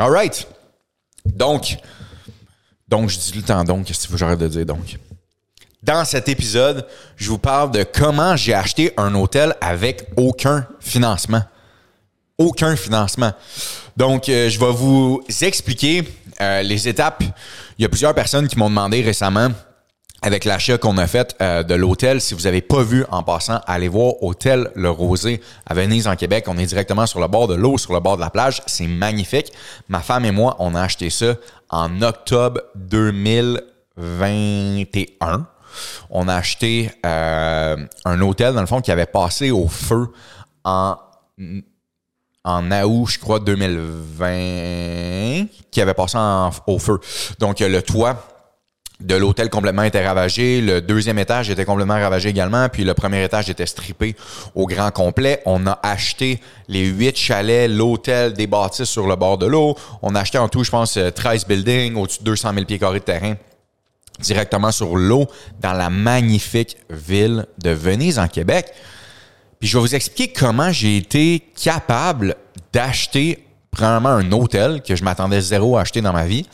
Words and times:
All 0.00 0.10
right. 0.10 0.48
Donc, 1.26 1.76
je 2.90 3.18
dis 3.18 3.32
le 3.34 3.42
temps 3.42 3.62
donc, 3.64 3.84
qu'est-ce 3.84 4.08
que 4.08 4.16
j'arrête 4.16 4.38
de 4.38 4.48
dire 4.48 4.64
donc? 4.64 4.96
Dans 5.82 6.06
cet 6.06 6.26
épisode, 6.30 6.86
je 7.16 7.28
vous 7.28 7.36
parle 7.36 7.70
de 7.70 7.82
comment 7.82 8.34
j'ai 8.34 8.54
acheté 8.54 8.94
un 8.96 9.14
hôtel 9.14 9.54
avec 9.60 10.08
aucun 10.16 10.66
financement. 10.80 11.42
Aucun 12.38 12.76
financement. 12.76 13.32
Donc, 13.94 14.30
euh, 14.30 14.48
je 14.48 14.58
vais 14.58 14.72
vous 14.72 15.22
expliquer 15.42 16.08
euh, 16.40 16.62
les 16.62 16.88
étapes. 16.88 17.22
Il 17.78 17.82
y 17.82 17.84
a 17.84 17.90
plusieurs 17.90 18.14
personnes 18.14 18.48
qui 18.48 18.56
m'ont 18.56 18.70
demandé 18.70 19.02
récemment 19.02 19.50
avec 20.22 20.44
l'achat 20.44 20.78
qu'on 20.78 20.96
a 20.98 21.06
fait 21.06 21.36
euh, 21.40 21.62
de 21.62 21.74
l'hôtel. 21.74 22.20
Si 22.20 22.34
vous 22.34 22.42
n'avez 22.42 22.60
pas 22.60 22.82
vu 22.82 23.06
en 23.10 23.22
passant, 23.22 23.60
allez 23.66 23.88
voir 23.88 24.22
Hôtel 24.22 24.70
Le 24.74 24.90
Rosé 24.90 25.40
à 25.66 25.74
Venise 25.74 26.08
en 26.08 26.16
Québec. 26.16 26.44
On 26.48 26.58
est 26.58 26.66
directement 26.66 27.06
sur 27.06 27.20
le 27.20 27.28
bord 27.28 27.48
de 27.48 27.54
l'eau, 27.54 27.78
sur 27.78 27.94
le 27.94 28.00
bord 28.00 28.16
de 28.16 28.22
la 28.22 28.30
plage. 28.30 28.62
C'est 28.66 28.86
magnifique. 28.86 29.52
Ma 29.88 30.00
femme 30.00 30.24
et 30.24 30.30
moi, 30.30 30.56
on 30.58 30.74
a 30.74 30.80
acheté 30.82 31.10
ça 31.10 31.34
en 31.70 32.02
octobre 32.02 32.60
2021. 32.76 35.46
On 36.10 36.28
a 36.28 36.34
acheté 36.34 36.90
euh, 37.06 37.76
un 38.04 38.20
hôtel, 38.20 38.54
dans 38.54 38.60
le 38.60 38.66
fond, 38.66 38.80
qui 38.80 38.92
avait 38.92 39.06
passé 39.06 39.50
au 39.50 39.66
feu 39.68 40.08
en, 40.64 40.96
en 42.44 42.70
août, 42.82 43.08
je 43.08 43.18
crois, 43.18 43.40
2020, 43.40 45.46
qui 45.70 45.80
avait 45.80 45.94
passé 45.94 46.18
au 46.66 46.78
feu. 46.78 47.00
Donc, 47.38 47.60
le 47.60 47.80
toit 47.80 48.29
de 49.00 49.14
l'hôtel 49.14 49.50
complètement 49.50 49.82
été 49.82 50.04
ravagé. 50.04 50.60
Le 50.60 50.80
deuxième 50.80 51.18
étage 51.18 51.50
était 51.50 51.64
complètement 51.64 51.94
ravagé 51.94 52.28
également. 52.28 52.68
Puis 52.68 52.84
le 52.84 52.94
premier 52.94 53.24
étage 53.24 53.50
était 53.50 53.66
strippé 53.66 54.14
au 54.54 54.66
grand 54.66 54.90
complet. 54.90 55.42
On 55.46 55.66
a 55.66 55.78
acheté 55.82 56.40
les 56.68 56.86
huit 56.86 57.16
chalets, 57.16 57.70
l'hôtel, 57.70 58.34
des 58.34 58.46
bâtisses 58.46 58.88
sur 58.88 59.06
le 59.06 59.16
bord 59.16 59.38
de 59.38 59.46
l'eau. 59.46 59.76
On 60.02 60.14
a 60.14 60.20
acheté 60.20 60.38
en 60.38 60.48
tout, 60.48 60.64
je 60.64 60.70
pense, 60.70 60.98
13 61.14 61.46
buildings, 61.46 61.96
au-dessus 61.96 62.20
de 62.20 62.24
200 62.24 62.52
000 62.54 62.66
pieds 62.66 62.78
carrés 62.78 63.00
de 63.00 63.04
terrain 63.04 63.34
directement 64.20 64.70
sur 64.70 64.96
l'eau 64.96 65.26
dans 65.60 65.72
la 65.72 65.90
magnifique 65.90 66.76
ville 66.90 67.46
de 67.58 67.70
Venise 67.70 68.18
en 68.18 68.28
Québec. 68.28 68.66
Puis 69.58 69.68
je 69.68 69.76
vais 69.76 69.80
vous 69.80 69.94
expliquer 69.94 70.32
comment 70.32 70.72
j'ai 70.72 70.96
été 70.96 71.42
capable 71.62 72.36
d'acheter 72.72 73.44
premièrement 73.70 74.10
un 74.10 74.32
hôtel 74.32 74.82
que 74.82 74.96
je 74.96 75.04
m'attendais 75.04 75.40
zéro 75.40 75.76
à 75.76 75.82
acheter 75.82 76.00
dans 76.00 76.12
ma 76.12 76.26
vie, 76.26 76.46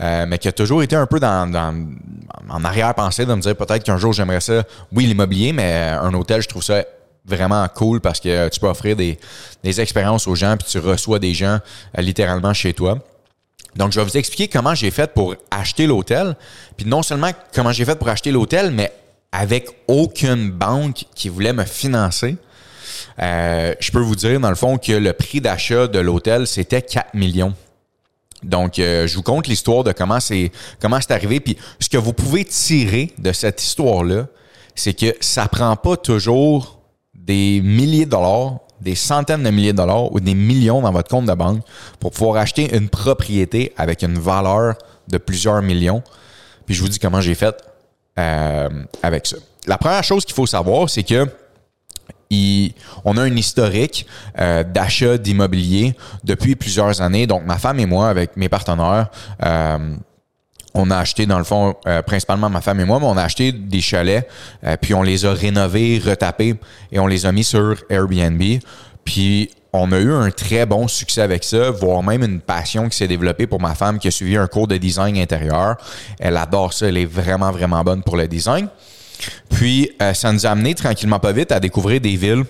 euh, 0.00 0.26
mais 0.26 0.38
qui 0.38 0.48
a 0.48 0.52
toujours 0.52 0.82
été 0.82 0.96
un 0.96 1.06
peu 1.06 1.20
dans, 1.20 1.52
en 2.48 2.64
arrière-pensée 2.64 3.26
de 3.26 3.34
me 3.34 3.40
dire 3.40 3.56
peut-être 3.56 3.84
qu'un 3.84 3.98
jour 3.98 4.12
j'aimerais 4.12 4.40
ça, 4.40 4.64
oui 4.92 5.06
l'immobilier, 5.06 5.52
mais 5.52 5.88
un 6.00 6.12
hôtel 6.14 6.42
je 6.42 6.48
trouve 6.48 6.62
ça 6.62 6.84
vraiment 7.24 7.66
cool 7.68 8.00
parce 8.00 8.20
que 8.20 8.48
tu 8.48 8.58
peux 8.58 8.68
offrir 8.68 8.96
des, 8.96 9.18
des 9.62 9.80
expériences 9.80 10.26
aux 10.26 10.34
gens 10.34 10.56
puis 10.56 10.68
tu 10.68 10.78
reçois 10.78 11.18
des 11.18 11.34
gens 11.34 11.58
euh, 11.98 12.02
littéralement 12.02 12.54
chez 12.54 12.72
toi. 12.72 12.98
Donc, 13.76 13.92
je 13.92 14.00
vais 14.00 14.04
vous 14.04 14.16
expliquer 14.16 14.48
comment 14.48 14.74
j'ai 14.74 14.90
fait 14.90 15.12
pour 15.12 15.34
acheter 15.50 15.86
l'hôtel. 15.86 16.36
Puis 16.76 16.86
non 16.86 17.02
seulement 17.02 17.30
comment 17.54 17.72
j'ai 17.72 17.84
fait 17.84 17.98
pour 17.98 18.08
acheter 18.08 18.30
l'hôtel, 18.30 18.70
mais 18.70 18.92
avec 19.32 19.68
aucune 19.88 20.50
banque 20.50 21.04
qui 21.14 21.28
voulait 21.28 21.54
me 21.54 21.64
financer. 21.64 22.36
Euh, 23.20 23.74
je 23.80 23.90
peux 23.90 24.00
vous 24.00 24.16
dire, 24.16 24.40
dans 24.40 24.48
le 24.48 24.54
fond, 24.54 24.78
que 24.78 24.92
le 24.92 25.12
prix 25.12 25.40
d'achat 25.40 25.86
de 25.86 25.98
l'hôtel, 25.98 26.46
c'était 26.46 26.82
4 26.82 27.14
millions. 27.14 27.54
Donc, 28.42 28.78
euh, 28.78 29.06
je 29.06 29.14
vous 29.14 29.22
conte 29.22 29.46
l'histoire 29.46 29.84
de 29.84 29.92
comment 29.92 30.18
c'est 30.18 30.50
comment 30.80 31.00
c'est 31.00 31.12
arrivé. 31.12 31.40
Puis, 31.40 31.56
ce 31.78 31.88
que 31.88 31.98
vous 31.98 32.12
pouvez 32.12 32.44
tirer 32.44 33.12
de 33.18 33.32
cette 33.32 33.62
histoire-là, 33.62 34.26
c'est 34.74 34.94
que 34.94 35.14
ça 35.20 35.46
prend 35.46 35.76
pas 35.76 35.96
toujours 35.96 36.80
des 37.14 37.60
milliers 37.62 38.04
de 38.04 38.10
dollars 38.10 38.58
des 38.82 38.94
centaines 38.94 39.42
de 39.42 39.50
milliers 39.50 39.72
de 39.72 39.78
dollars 39.78 40.12
ou 40.12 40.20
des 40.20 40.34
millions 40.34 40.82
dans 40.82 40.92
votre 40.92 41.08
compte 41.08 41.26
de 41.26 41.34
banque 41.34 41.62
pour 42.00 42.10
pouvoir 42.10 42.36
acheter 42.42 42.76
une 42.76 42.88
propriété 42.88 43.72
avec 43.76 44.02
une 44.02 44.18
valeur 44.18 44.74
de 45.08 45.18
plusieurs 45.18 45.62
millions. 45.62 46.02
Puis 46.66 46.74
je 46.74 46.82
vous 46.82 46.88
dis 46.88 46.98
comment 46.98 47.20
j'ai 47.20 47.34
fait 47.34 47.56
euh, 48.18 48.68
avec 49.02 49.26
ça. 49.26 49.36
La 49.66 49.78
première 49.78 50.02
chose 50.02 50.24
qu'il 50.24 50.34
faut 50.34 50.46
savoir, 50.46 50.90
c'est 50.90 51.04
que 51.04 51.26
on 53.04 53.16
a 53.16 53.22
un 53.22 53.36
historique 53.36 54.06
euh, 54.38 54.62
d'achat 54.62 55.18
d'immobilier 55.18 55.94
depuis 56.24 56.56
plusieurs 56.56 57.00
années. 57.00 57.26
Donc, 57.26 57.44
ma 57.44 57.58
femme 57.58 57.80
et 57.80 57.86
moi, 57.86 58.08
avec 58.08 58.36
mes 58.36 58.48
partenaires, 58.48 59.08
euh, 59.44 59.94
on 60.74 60.90
a 60.90 60.96
acheté, 60.96 61.26
dans 61.26 61.38
le 61.38 61.44
fond, 61.44 61.74
euh, 61.86 62.00
principalement 62.02 62.48
ma 62.48 62.62
femme 62.62 62.80
et 62.80 62.84
moi, 62.84 62.98
mais 62.98 63.06
on 63.06 63.16
a 63.16 63.22
acheté 63.22 63.52
des 63.52 63.82
chalets, 63.82 64.26
puis 64.80 64.94
on 64.94 65.02
les 65.02 65.26
a 65.26 65.32
rénovés, 65.32 66.00
retapés, 66.02 66.54
et 66.90 66.98
on 66.98 67.06
les 67.06 67.26
a 67.26 67.32
mis 67.32 67.44
sur 67.44 67.76
Airbnb. 67.90 68.42
Puis 69.04 69.50
on 69.72 69.90
a 69.92 69.98
eu 69.98 70.12
un 70.12 70.30
très 70.30 70.66
bon 70.66 70.86
succès 70.86 71.22
avec 71.22 71.44
ça, 71.44 71.70
voire 71.70 72.02
même 72.02 72.22
une 72.22 72.40
passion 72.40 72.88
qui 72.88 72.96
s'est 72.96 73.08
développée 73.08 73.46
pour 73.46 73.60
ma 73.60 73.74
femme 73.74 73.98
qui 73.98 74.08
a 74.08 74.10
suivi 74.10 74.36
un 74.36 74.46
cours 74.46 74.66
de 74.66 74.76
design 74.76 75.16
intérieur. 75.16 75.76
Elle 76.18 76.36
adore 76.36 76.72
ça, 76.72 76.88
elle 76.88 76.98
est 76.98 77.06
vraiment, 77.06 77.50
vraiment 77.50 77.82
bonne 77.82 78.02
pour 78.02 78.16
le 78.16 78.28
design. 78.28 78.68
Puis 79.50 79.90
euh, 80.00 80.14
ça 80.14 80.32
nous 80.32 80.46
a 80.46 80.50
amené 80.50 80.74
tranquillement 80.74 81.18
pas 81.18 81.32
vite 81.32 81.52
à 81.52 81.60
découvrir 81.60 82.00
des 82.00 82.16
villes 82.16 82.44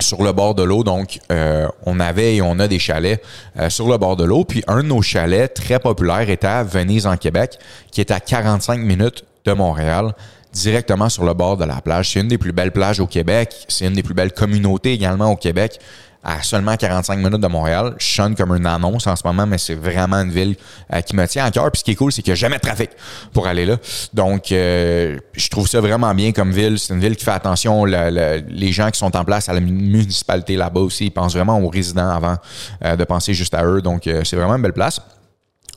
sur 0.00 0.22
le 0.22 0.32
bord 0.32 0.54
de 0.54 0.62
l'eau. 0.62 0.84
Donc, 0.84 1.20
euh, 1.30 1.68
on 1.86 2.00
avait 2.00 2.36
et 2.36 2.42
on 2.42 2.58
a 2.58 2.68
des 2.68 2.78
chalets 2.78 3.22
euh, 3.58 3.70
sur 3.70 3.88
le 3.88 3.96
bord 3.98 4.16
de 4.16 4.24
l'eau. 4.24 4.44
Puis, 4.44 4.62
un 4.66 4.82
de 4.82 4.88
nos 4.88 5.02
chalets 5.02 5.52
très 5.54 5.78
populaires 5.78 6.28
était 6.28 6.46
à 6.46 6.64
Venise, 6.64 7.06
en 7.06 7.16
Québec, 7.16 7.58
qui 7.90 8.00
est 8.00 8.10
à 8.10 8.20
45 8.20 8.80
minutes 8.80 9.24
de 9.44 9.52
Montréal, 9.52 10.12
directement 10.52 11.08
sur 11.08 11.24
le 11.24 11.34
bord 11.34 11.56
de 11.56 11.64
la 11.64 11.80
plage. 11.80 12.10
C'est 12.10 12.20
une 12.20 12.28
des 12.28 12.38
plus 12.38 12.52
belles 12.52 12.72
plages 12.72 13.00
au 13.00 13.06
Québec. 13.06 13.54
C'est 13.68 13.86
une 13.86 13.94
des 13.94 14.02
plus 14.02 14.14
belles 14.14 14.32
communautés 14.32 14.92
également 14.92 15.30
au 15.30 15.36
Québec 15.36 15.80
à 16.24 16.42
seulement 16.42 16.76
45 16.76 17.18
minutes 17.18 17.40
de 17.40 17.46
Montréal. 17.46 17.94
Je 17.98 18.06
sonne 18.06 18.34
comme 18.34 18.56
une 18.56 18.66
annonce 18.66 19.06
en 19.06 19.14
ce 19.14 19.22
moment, 19.26 19.46
mais 19.46 19.58
c'est 19.58 19.74
vraiment 19.74 20.16
une 20.16 20.30
ville 20.30 20.56
euh, 20.92 21.00
qui 21.02 21.14
me 21.14 21.26
tient 21.26 21.44
à 21.44 21.50
cœur. 21.50 21.70
Puis 21.70 21.80
ce 21.80 21.84
qui 21.84 21.90
est 21.90 21.94
cool, 21.94 22.12
c'est 22.12 22.22
qu'il 22.22 22.32
n'y 22.32 22.38
a 22.38 22.40
jamais 22.40 22.56
de 22.56 22.62
trafic 22.62 22.90
pour 23.32 23.46
aller 23.46 23.66
là. 23.66 23.76
Donc, 24.14 24.50
euh, 24.50 25.18
je 25.34 25.48
trouve 25.48 25.68
ça 25.68 25.80
vraiment 25.80 26.14
bien 26.14 26.32
comme 26.32 26.50
ville. 26.50 26.78
C'est 26.78 26.94
une 26.94 27.00
ville 27.00 27.16
qui 27.16 27.24
fait 27.24 27.30
attention. 27.32 27.84
les 27.84 28.72
gens 28.72 28.90
qui 28.90 28.98
sont 28.98 29.14
en 29.14 29.24
place 29.24 29.48
à 29.48 29.52
la 29.52 29.60
municipalité 29.60 30.56
là-bas 30.56 30.80
aussi, 30.80 31.06
ils 31.06 31.10
pensent 31.10 31.34
vraiment 31.34 31.58
aux 31.60 31.68
résidents 31.68 32.10
avant 32.10 32.36
euh, 32.84 32.96
de 32.96 33.04
penser 33.04 33.34
juste 33.34 33.54
à 33.54 33.64
eux. 33.64 33.82
Donc, 33.82 34.02
c'est 34.04 34.36
vraiment 34.36 34.56
une 34.56 34.62
belle 34.62 34.72
place 34.72 35.00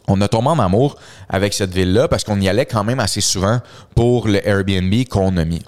on 0.07 0.21
a 0.21 0.27
tombé 0.27 0.49
en 0.49 0.59
amour 0.59 0.97
avec 1.29 1.53
cette 1.53 1.73
ville-là 1.73 2.07
parce 2.07 2.23
qu'on 2.23 2.39
y 2.39 2.47
allait 2.47 2.65
quand 2.65 2.83
même 2.83 2.99
assez 2.99 3.21
souvent 3.21 3.59
pour 3.95 4.27
le 4.27 4.45
Airbnb 4.47 4.93
qu'on 5.09 5.35
a 5.37 5.45
mis. 5.45 5.61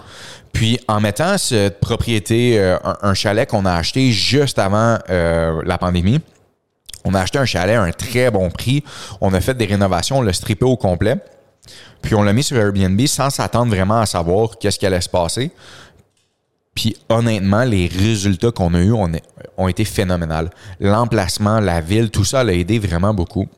Puis 0.52 0.80
en 0.88 1.00
mettant 1.00 1.38
cette 1.38 1.80
propriété, 1.80 2.58
euh, 2.58 2.76
un, 3.02 3.14
chalet 3.14 3.48
qu'on 3.48 3.66
a 3.66 3.74
acheté 3.74 4.10
juste 4.10 4.58
avant 4.58 4.98
euh, 5.10 5.62
la 5.64 5.78
pandémie, 5.78 6.20
on 7.04 7.14
a 7.14 7.20
acheté 7.20 7.38
un 7.38 7.44
chalet 7.44 7.76
à 7.76 7.82
un 7.82 7.92
très 7.92 8.30
bon 8.30 8.50
prix. 8.50 8.82
On 9.20 9.32
a 9.32 9.40
fait 9.40 9.54
des 9.54 9.66
rénovations, 9.66 10.18
on 10.18 10.22
l'a 10.22 10.32
strippé 10.32 10.64
au 10.64 10.76
complet. 10.76 11.16
Puis 12.02 12.14
on 12.14 12.22
l'a 12.22 12.32
mis 12.32 12.42
sur 12.42 12.56
Airbnb 12.56 13.00
sans 13.06 13.30
s'attendre 13.30 13.74
vraiment 13.74 14.00
à 14.00 14.06
savoir 14.06 14.58
qu'est-ce 14.58 14.78
qui 14.78 14.86
allait 14.86 15.00
se 15.00 15.08
passer. 15.08 15.50
Puis 16.74 16.96
honnêtement, 17.08 17.64
les 17.64 17.86
résultats 17.86 18.50
qu'on 18.50 18.74
a 18.74 18.80
eus 18.80 18.92
ont, 18.92 19.10
ont 19.56 19.68
été 19.68 19.84
phénoménaux. 19.84 20.48
L'emplacement, 20.78 21.60
la 21.60 21.80
ville, 21.80 22.10
tout 22.10 22.24
ça 22.24 22.42
l'a 22.42 22.54
aidé 22.54 22.78
vraiment 22.78 23.12
beaucoup. 23.12 23.48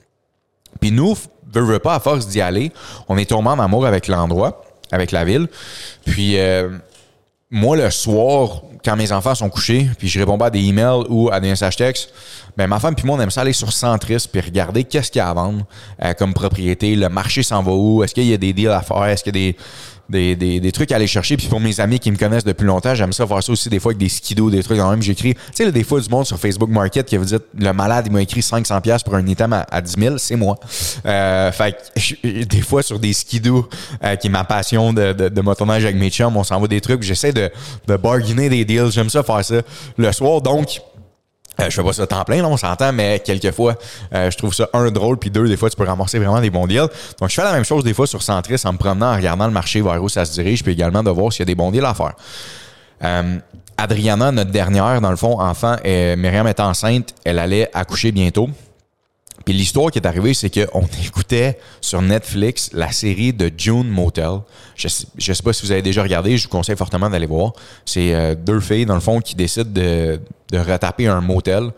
Puis 0.80 0.90
nous, 0.90 1.16
veut 1.54 1.78
pas, 1.78 1.94
à 1.94 2.00
force 2.00 2.28
d'y 2.28 2.40
aller, 2.40 2.72
on 3.08 3.16
est 3.18 3.28
tombé 3.28 3.48
en 3.48 3.58
amour 3.58 3.86
avec 3.86 4.08
l'endroit 4.08 4.62
avec 4.92 5.10
la 5.10 5.24
ville. 5.24 5.48
Puis 6.04 6.38
euh, 6.38 6.68
moi, 7.50 7.76
le 7.76 7.90
soir, 7.90 8.62
quand 8.84 8.94
mes 8.96 9.10
enfants 9.10 9.34
sont 9.34 9.48
couchés, 9.48 9.88
puis 9.98 10.08
je 10.08 10.18
réponds 10.18 10.38
pas 10.38 10.46
à 10.46 10.50
des 10.50 10.60
emails 10.60 11.04
ou 11.08 11.30
à 11.32 11.40
des 11.40 11.48
messages 11.48 11.76
textes, 11.76 12.12
ben 12.56 12.66
ma 12.66 12.78
femme 12.78 12.94
puis 12.94 13.06
moi, 13.06 13.16
on 13.16 13.20
aime 13.20 13.30
ça 13.30 13.40
aller 13.40 13.54
sur 13.54 13.72
Centris 13.72 14.28
puis 14.30 14.40
regarder 14.40 14.84
qu'est-ce 14.84 15.10
qu'il 15.10 15.18
y 15.18 15.22
a 15.22 15.30
à 15.30 15.34
vendre 15.34 15.64
euh, 16.04 16.12
comme 16.12 16.34
propriété, 16.34 16.94
le 16.94 17.08
marché 17.08 17.42
s'en 17.42 17.62
va 17.62 17.72
où, 17.72 18.04
est-ce 18.04 18.14
qu'il 18.14 18.26
y 18.26 18.34
a 18.34 18.36
des 18.36 18.52
deals 18.52 18.68
à 18.68 18.82
faire, 18.82 19.04
est-ce 19.04 19.24
qu'il 19.24 19.34
y 19.36 19.38
a 19.38 19.52
des 19.52 19.56
des, 20.12 20.36
des, 20.36 20.60
des, 20.60 20.72
trucs 20.72 20.92
à 20.92 20.96
aller 20.96 21.06
chercher. 21.06 21.36
Puis 21.36 21.48
pour 21.48 21.60
mes 21.60 21.80
amis 21.80 21.98
qui 21.98 22.10
me 22.12 22.16
connaissent 22.16 22.44
depuis 22.44 22.66
longtemps, 22.66 22.94
j'aime 22.94 23.12
ça 23.12 23.26
faire 23.26 23.42
ça 23.42 23.52
aussi 23.52 23.68
des 23.68 23.80
fois 23.80 23.90
avec 23.90 23.98
des 23.98 24.08
skidos, 24.08 24.50
des 24.50 24.62
trucs. 24.62 24.78
Quand 24.78 24.90
même, 24.90 25.02
j'écris, 25.02 25.34
tu 25.34 25.40
sais, 25.54 25.72
des 25.72 25.84
fois 25.84 26.00
du 26.00 26.08
monde 26.08 26.26
sur 26.26 26.38
Facebook 26.38 26.70
Market 26.70 27.06
qui 27.06 27.16
vous 27.16 27.24
dit 27.24 27.36
le 27.58 27.72
malade, 27.72 28.04
il 28.06 28.12
m'a 28.12 28.22
écrit 28.22 28.40
500$ 28.40 29.02
pour 29.04 29.14
un 29.14 29.26
item 29.26 29.52
à, 29.52 29.80
10 29.80 29.94
000, 29.98 30.18
c'est 30.18 30.36
moi. 30.36 30.58
Euh, 31.06 31.50
fait 31.50 31.92
des 32.22 32.60
fois 32.60 32.82
sur 32.82 32.98
des 32.98 33.12
skidos, 33.12 33.68
euh, 34.04 34.16
qui 34.16 34.28
est 34.28 34.30
ma 34.30 34.44
passion 34.44 34.92
de, 34.92 35.12
de, 35.12 35.28
de 35.28 35.40
motoneige 35.40 35.84
avec 35.84 35.96
mes 35.96 36.10
chums, 36.10 36.36
on 36.36 36.44
s'envoie 36.44 36.68
des 36.68 36.80
trucs. 36.80 37.02
J'essaie 37.02 37.32
de, 37.32 37.50
de 37.88 37.96
bargainer 37.96 38.48
des 38.48 38.64
deals. 38.64 38.90
J'aime 38.90 39.10
ça 39.10 39.22
faire 39.22 39.44
ça 39.44 39.62
le 39.96 40.12
soir. 40.12 40.40
Donc, 40.42 40.80
euh, 41.60 41.64
je 41.68 41.70
fais 41.70 41.82
pas 41.82 41.92
ça 41.92 42.06
temps 42.06 42.24
plein, 42.24 42.38
là, 42.38 42.48
on 42.48 42.56
s'entend, 42.56 42.92
mais 42.92 43.20
quelquefois, 43.20 43.76
euh, 44.14 44.30
je 44.30 44.38
trouve 44.38 44.54
ça, 44.54 44.68
un, 44.72 44.90
drôle, 44.90 45.18
puis 45.18 45.30
deux, 45.30 45.48
des 45.48 45.56
fois, 45.56 45.68
tu 45.68 45.76
peux 45.76 45.84
ramasser 45.84 46.18
vraiment 46.18 46.40
des 46.40 46.50
bons 46.50 46.66
deals. 46.66 46.88
Donc, 47.20 47.28
je 47.28 47.34
fais 47.34 47.44
la 47.44 47.52
même 47.52 47.64
chose 47.64 47.84
des 47.84 47.94
fois 47.94 48.06
sur 48.06 48.22
Centris 48.22 48.62
en 48.64 48.72
me 48.72 48.78
promenant, 48.78 49.12
en 49.12 49.16
regardant 49.16 49.46
le 49.46 49.52
marché 49.52 49.82
vers 49.82 50.02
où 50.02 50.08
ça 50.08 50.24
se 50.24 50.32
dirige, 50.32 50.62
puis 50.62 50.72
également 50.72 51.02
de 51.02 51.10
voir 51.10 51.32
s'il 51.32 51.40
y 51.40 51.42
a 51.42 51.46
des 51.46 51.54
bons 51.54 51.70
deals 51.70 51.84
à 51.84 51.94
faire. 51.94 52.14
Euh, 53.04 53.38
Adriana, 53.76 54.32
notre 54.32 54.50
dernière, 54.50 55.00
dans 55.00 55.10
le 55.10 55.16
fond, 55.16 55.40
enfant, 55.40 55.76
et 55.84 56.16
Myriam 56.16 56.46
est 56.46 56.60
enceinte, 56.60 57.14
elle 57.24 57.38
allait 57.38 57.68
accoucher 57.74 58.12
bientôt. 58.12 58.48
Puis 59.44 59.54
l'histoire 59.54 59.90
qui 59.90 59.98
est 59.98 60.06
arrivée, 60.06 60.34
c'est 60.34 60.50
qu'on 60.50 60.86
écoutait 61.04 61.58
sur 61.80 62.00
Netflix 62.02 62.70
la 62.72 62.92
série 62.92 63.32
de 63.32 63.50
June 63.56 63.88
Motel. 63.88 64.40
Je 64.76 64.88
sais, 64.88 65.06
sais 65.18 65.42
pas 65.42 65.52
si 65.52 65.66
vous 65.66 65.72
avez 65.72 65.82
déjà 65.82 66.02
regardé, 66.02 66.36
je 66.36 66.44
vous 66.44 66.50
conseille 66.50 66.76
fortement 66.76 67.10
d'aller 67.10 67.26
voir. 67.26 67.52
C'est 67.84 68.14
euh, 68.14 68.34
deux 68.34 68.60
filles, 68.60 68.86
dans 68.86 68.94
le 68.94 69.00
fond, 69.00 69.20
qui 69.20 69.34
décident 69.34 69.70
de, 69.70 70.20
retaper 70.54 71.08
un 71.08 71.20
motel 71.20 71.70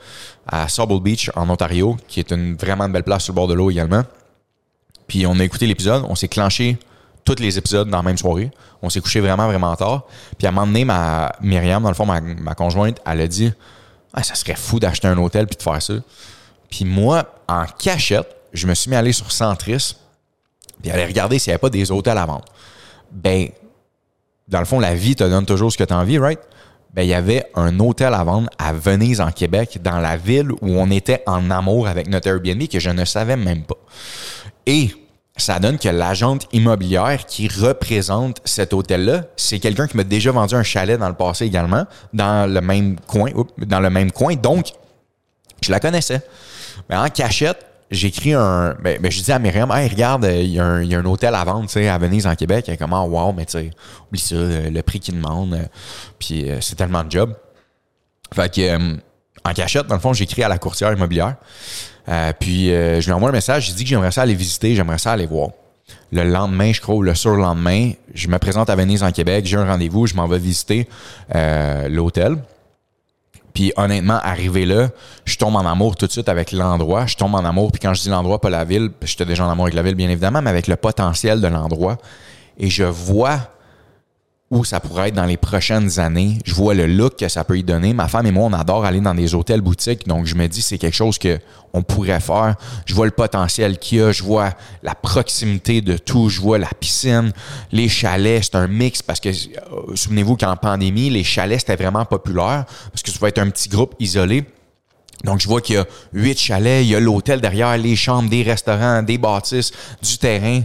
à 0.46 0.68
Sauble 0.68 1.00
Beach, 1.00 1.30
en 1.36 1.48
Ontario, 1.48 1.96
qui 2.08 2.20
est 2.20 2.32
une 2.32 2.56
vraiment 2.56 2.88
belle 2.88 3.04
place 3.04 3.24
sur 3.24 3.32
le 3.32 3.36
bord 3.36 3.48
de 3.48 3.54
l'eau 3.54 3.70
également. 3.70 4.02
Puis 5.06 5.26
on 5.26 5.38
a 5.38 5.44
écouté 5.44 5.66
l'épisode, 5.66 6.04
on 6.08 6.14
s'est 6.14 6.28
clenché 6.28 6.76
tous 7.24 7.36
les 7.38 7.56
épisodes 7.56 7.88
dans 7.88 7.98
la 7.98 8.02
même 8.02 8.18
soirée. 8.18 8.50
On 8.82 8.90
s'est 8.90 9.00
couché 9.00 9.20
vraiment, 9.20 9.46
vraiment 9.46 9.74
tard. 9.76 10.06
Puis 10.36 10.46
à 10.46 10.50
un 10.50 10.52
moment 10.52 10.66
donné, 10.66 10.84
ma 10.84 11.32
Myriam, 11.40 11.82
dans 11.82 11.88
le 11.88 11.94
fond, 11.94 12.04
ma, 12.04 12.20
ma 12.20 12.54
conjointe, 12.54 13.00
elle 13.06 13.20
a 13.20 13.26
dit 13.28 13.52
ah, 14.12 14.22
ça 14.22 14.34
serait 14.34 14.54
fou 14.54 14.78
d'acheter 14.78 15.08
un 15.08 15.18
hôtel 15.18 15.46
puis 15.46 15.56
de 15.56 15.62
faire 15.62 15.82
ça. 15.82 15.94
Puis 16.70 16.84
moi, 16.84 17.24
en 17.48 17.64
cachette, 17.66 18.28
je 18.52 18.66
me 18.66 18.74
suis 18.74 18.90
mis 18.90 18.96
à 18.96 19.00
aller 19.00 19.12
sur 19.12 19.30
Centris 19.30 19.96
puis 20.84 20.90
aller 20.90 21.06
regarder 21.06 21.38
s'il 21.38 21.50
n'y 21.50 21.54
avait 21.54 21.60
pas 21.60 21.70
des 21.70 21.90
hôtels 21.90 22.18
à 22.18 22.26
vendre. 22.26 22.44
Ben, 23.10 23.48
dans 24.48 24.58
le 24.58 24.66
fond, 24.66 24.80
la 24.80 24.94
vie 24.94 25.16
te 25.16 25.24
donne 25.24 25.46
toujours 25.46 25.72
ce 25.72 25.78
que 25.78 25.84
tu 25.84 25.94
as 25.94 25.98
envie, 25.98 26.18
right? 26.18 26.40
Ben, 26.92 27.02
il 27.02 27.08
y 27.08 27.14
avait 27.14 27.46
un 27.54 27.80
hôtel 27.80 28.12
à 28.12 28.22
vendre 28.22 28.50
à 28.58 28.74
Venise, 28.74 29.20
en 29.22 29.30
Québec, 29.30 29.78
dans 29.82 29.98
la 29.98 30.18
ville 30.18 30.52
où 30.52 30.58
on 30.78 30.90
était 30.90 31.22
en 31.26 31.50
amour 31.50 31.88
avec 31.88 32.08
notre 32.08 32.28
Airbnb 32.28 32.68
que 32.68 32.78
je 32.78 32.90
ne 32.90 33.04
savais 33.06 33.36
même 33.36 33.62
pas. 33.62 33.78
Et 34.66 34.90
ça 35.36 35.58
donne 35.58 35.78
que 35.78 35.88
l'agente 35.88 36.46
immobilière 36.52 37.24
qui 37.24 37.48
représente 37.48 38.40
cet 38.44 38.74
hôtel-là, 38.74 39.22
c'est 39.36 39.58
quelqu'un 39.58 39.86
qui 39.86 39.96
m'a 39.96 40.04
déjà 40.04 40.32
vendu 40.32 40.54
un 40.54 40.62
chalet 40.62 40.98
dans 40.98 41.08
le 41.08 41.14
passé 41.14 41.46
également, 41.46 41.86
dans 42.12 42.48
le 42.48 42.60
même 42.60 43.00
coin, 43.00 43.30
dans 43.56 43.80
le 43.80 43.90
même 43.90 44.12
coin. 44.12 44.36
Donc, 44.36 44.66
je 45.64 45.70
la 45.70 45.80
connaissais. 45.80 46.20
Mais 46.88 46.96
en 46.96 47.08
cachette, 47.08 47.64
j'écris 47.90 48.34
un. 48.34 48.76
Ben, 48.82 49.00
ben, 49.00 49.10
je 49.10 49.22
dis 49.22 49.32
à 49.32 49.38
Myriam, 49.38 49.70
hey, 49.72 49.88
regarde, 49.88 50.24
il 50.30 50.50
y, 50.50 50.60
a 50.60 50.64
un, 50.64 51.04
hôtel 51.04 51.34
à 51.34 51.44
vendre, 51.44 51.68
à 51.76 51.98
Venise, 51.98 52.26
en 52.26 52.34
Québec. 52.34 52.64
Elle 52.68 52.74
est 52.74 52.76
comme, 52.76 52.92
oh, 52.92 53.04
wow, 53.04 53.32
mais 53.32 53.46
tu 53.46 53.52
sais, 53.52 53.70
oublie 54.08 54.20
ça, 54.20 54.34
le 54.36 54.82
prix 54.82 55.00
qu'il 55.00 55.14
demande. 55.14 55.54
Euh, 55.54 55.64
puis 56.18 56.50
euh, 56.50 56.60
c'est 56.60 56.76
tellement 56.76 57.04
de 57.04 57.10
job. 57.10 57.34
Fait 58.34 58.52
que, 58.52 58.60
euh, 58.60 58.96
en 59.44 59.52
cachette, 59.52 59.86
dans 59.86 59.94
le 59.94 60.00
fond, 60.00 60.12
j'écris 60.12 60.42
à 60.42 60.48
la 60.48 60.58
courtière 60.58 60.92
immobilière. 60.92 61.36
puis 62.40 62.68
je 62.68 63.04
lui 63.04 63.12
envoie 63.12 63.28
un 63.28 63.32
message, 63.32 63.68
je 63.68 63.74
dis 63.74 63.84
que 63.84 63.90
j'aimerais 63.90 64.10
ça 64.10 64.22
aller 64.22 64.34
visiter, 64.34 64.74
j'aimerais 64.74 64.98
ça 64.98 65.12
aller 65.12 65.26
voir. 65.26 65.50
Le 66.12 66.24
lendemain, 66.24 66.72
je 66.72 66.80
crois, 66.80 67.04
le 67.04 67.14
surlendemain, 67.14 67.92
je 68.14 68.28
me 68.28 68.38
présente 68.38 68.70
à 68.70 68.76
Venise 68.76 69.02
en 69.02 69.12
Québec, 69.12 69.44
j'ai 69.44 69.58
un 69.58 69.66
rendez-vous, 69.66 70.06
je 70.06 70.14
m'en 70.14 70.26
vais 70.26 70.38
visiter 70.38 70.88
l'hôtel. 71.90 72.38
Puis 73.54 73.72
honnêtement, 73.76 74.18
arrivé 74.20 74.66
là, 74.66 74.88
je 75.24 75.36
tombe 75.36 75.54
en 75.54 75.64
amour 75.64 75.94
tout 75.94 76.06
de 76.06 76.10
suite 76.10 76.28
avec 76.28 76.50
l'endroit. 76.50 77.06
Je 77.06 77.14
tombe 77.14 77.36
en 77.36 77.44
amour, 77.44 77.70
puis 77.70 77.80
quand 77.80 77.94
je 77.94 78.02
dis 78.02 78.08
l'endroit, 78.08 78.40
pas 78.40 78.50
la 78.50 78.64
ville, 78.64 78.90
j'étais 79.02 79.24
déjà 79.24 79.46
en 79.46 79.50
amour 79.50 79.66
avec 79.66 79.74
la 79.74 79.82
ville, 79.82 79.94
bien 79.94 80.10
évidemment, 80.10 80.42
mais 80.42 80.50
avec 80.50 80.66
le 80.66 80.74
potentiel 80.74 81.40
de 81.40 81.46
l'endroit. 81.46 81.96
Et 82.58 82.68
je 82.68 82.82
vois 82.82 83.38
où 84.54 84.64
ça 84.64 84.78
pourrait 84.78 85.08
être 85.08 85.14
dans 85.14 85.26
les 85.26 85.36
prochaines 85.36 85.98
années. 85.98 86.38
Je 86.44 86.54
vois 86.54 86.74
le 86.74 86.86
look 86.86 87.16
que 87.16 87.28
ça 87.28 87.42
peut 87.42 87.58
y 87.58 87.64
donner. 87.64 87.92
Ma 87.92 88.06
femme 88.06 88.26
et 88.26 88.30
moi, 88.30 88.44
on 88.44 88.52
adore 88.52 88.84
aller 88.84 89.00
dans 89.00 89.14
des 89.14 89.34
hôtels 89.34 89.60
boutiques, 89.60 90.06
donc 90.06 90.26
je 90.26 90.36
me 90.36 90.46
dis 90.46 90.62
c'est 90.62 90.78
quelque 90.78 90.94
chose 90.94 91.18
que 91.18 91.40
on 91.72 91.82
pourrait 91.82 92.20
faire. 92.20 92.54
Je 92.86 92.94
vois 92.94 93.06
le 93.06 93.10
potentiel 93.10 93.78
qu'il 93.78 93.98
y 93.98 94.00
a, 94.00 94.12
je 94.12 94.22
vois 94.22 94.52
la 94.84 94.94
proximité 94.94 95.80
de 95.80 95.96
tout, 95.96 96.28
je 96.28 96.40
vois 96.40 96.58
la 96.58 96.68
piscine, 96.68 97.32
les 97.72 97.88
chalets, 97.88 98.44
c'est 98.44 98.54
un 98.54 98.68
mix 98.68 99.02
parce 99.02 99.18
que 99.18 99.30
euh, 99.30 99.96
souvenez-vous 99.96 100.36
qu'en 100.36 100.54
pandémie, 100.54 101.10
les 101.10 101.24
chalets 101.24 101.58
c'était 101.58 101.74
vraiment 101.74 102.04
populaire 102.04 102.64
parce 102.92 103.02
que 103.02 103.10
ça 103.10 103.18
va 103.20 103.28
être 103.28 103.40
un 103.40 103.50
petit 103.50 103.68
groupe 103.68 103.96
isolé. 103.98 104.44
Donc, 105.24 105.40
je 105.40 105.48
vois 105.48 105.60
qu'il 105.60 105.76
y 105.76 105.78
a 105.78 105.86
huit 106.12 106.38
chalets, 106.38 106.84
il 106.84 106.90
y 106.90 106.94
a 106.94 107.00
l'hôtel 107.00 107.40
derrière, 107.40 107.76
les 107.78 107.96
chambres, 107.96 108.28
des 108.28 108.42
restaurants, 108.42 109.02
des 109.02 109.16
bâtisses, 109.16 109.72
du 110.02 110.18
terrain 110.18 110.62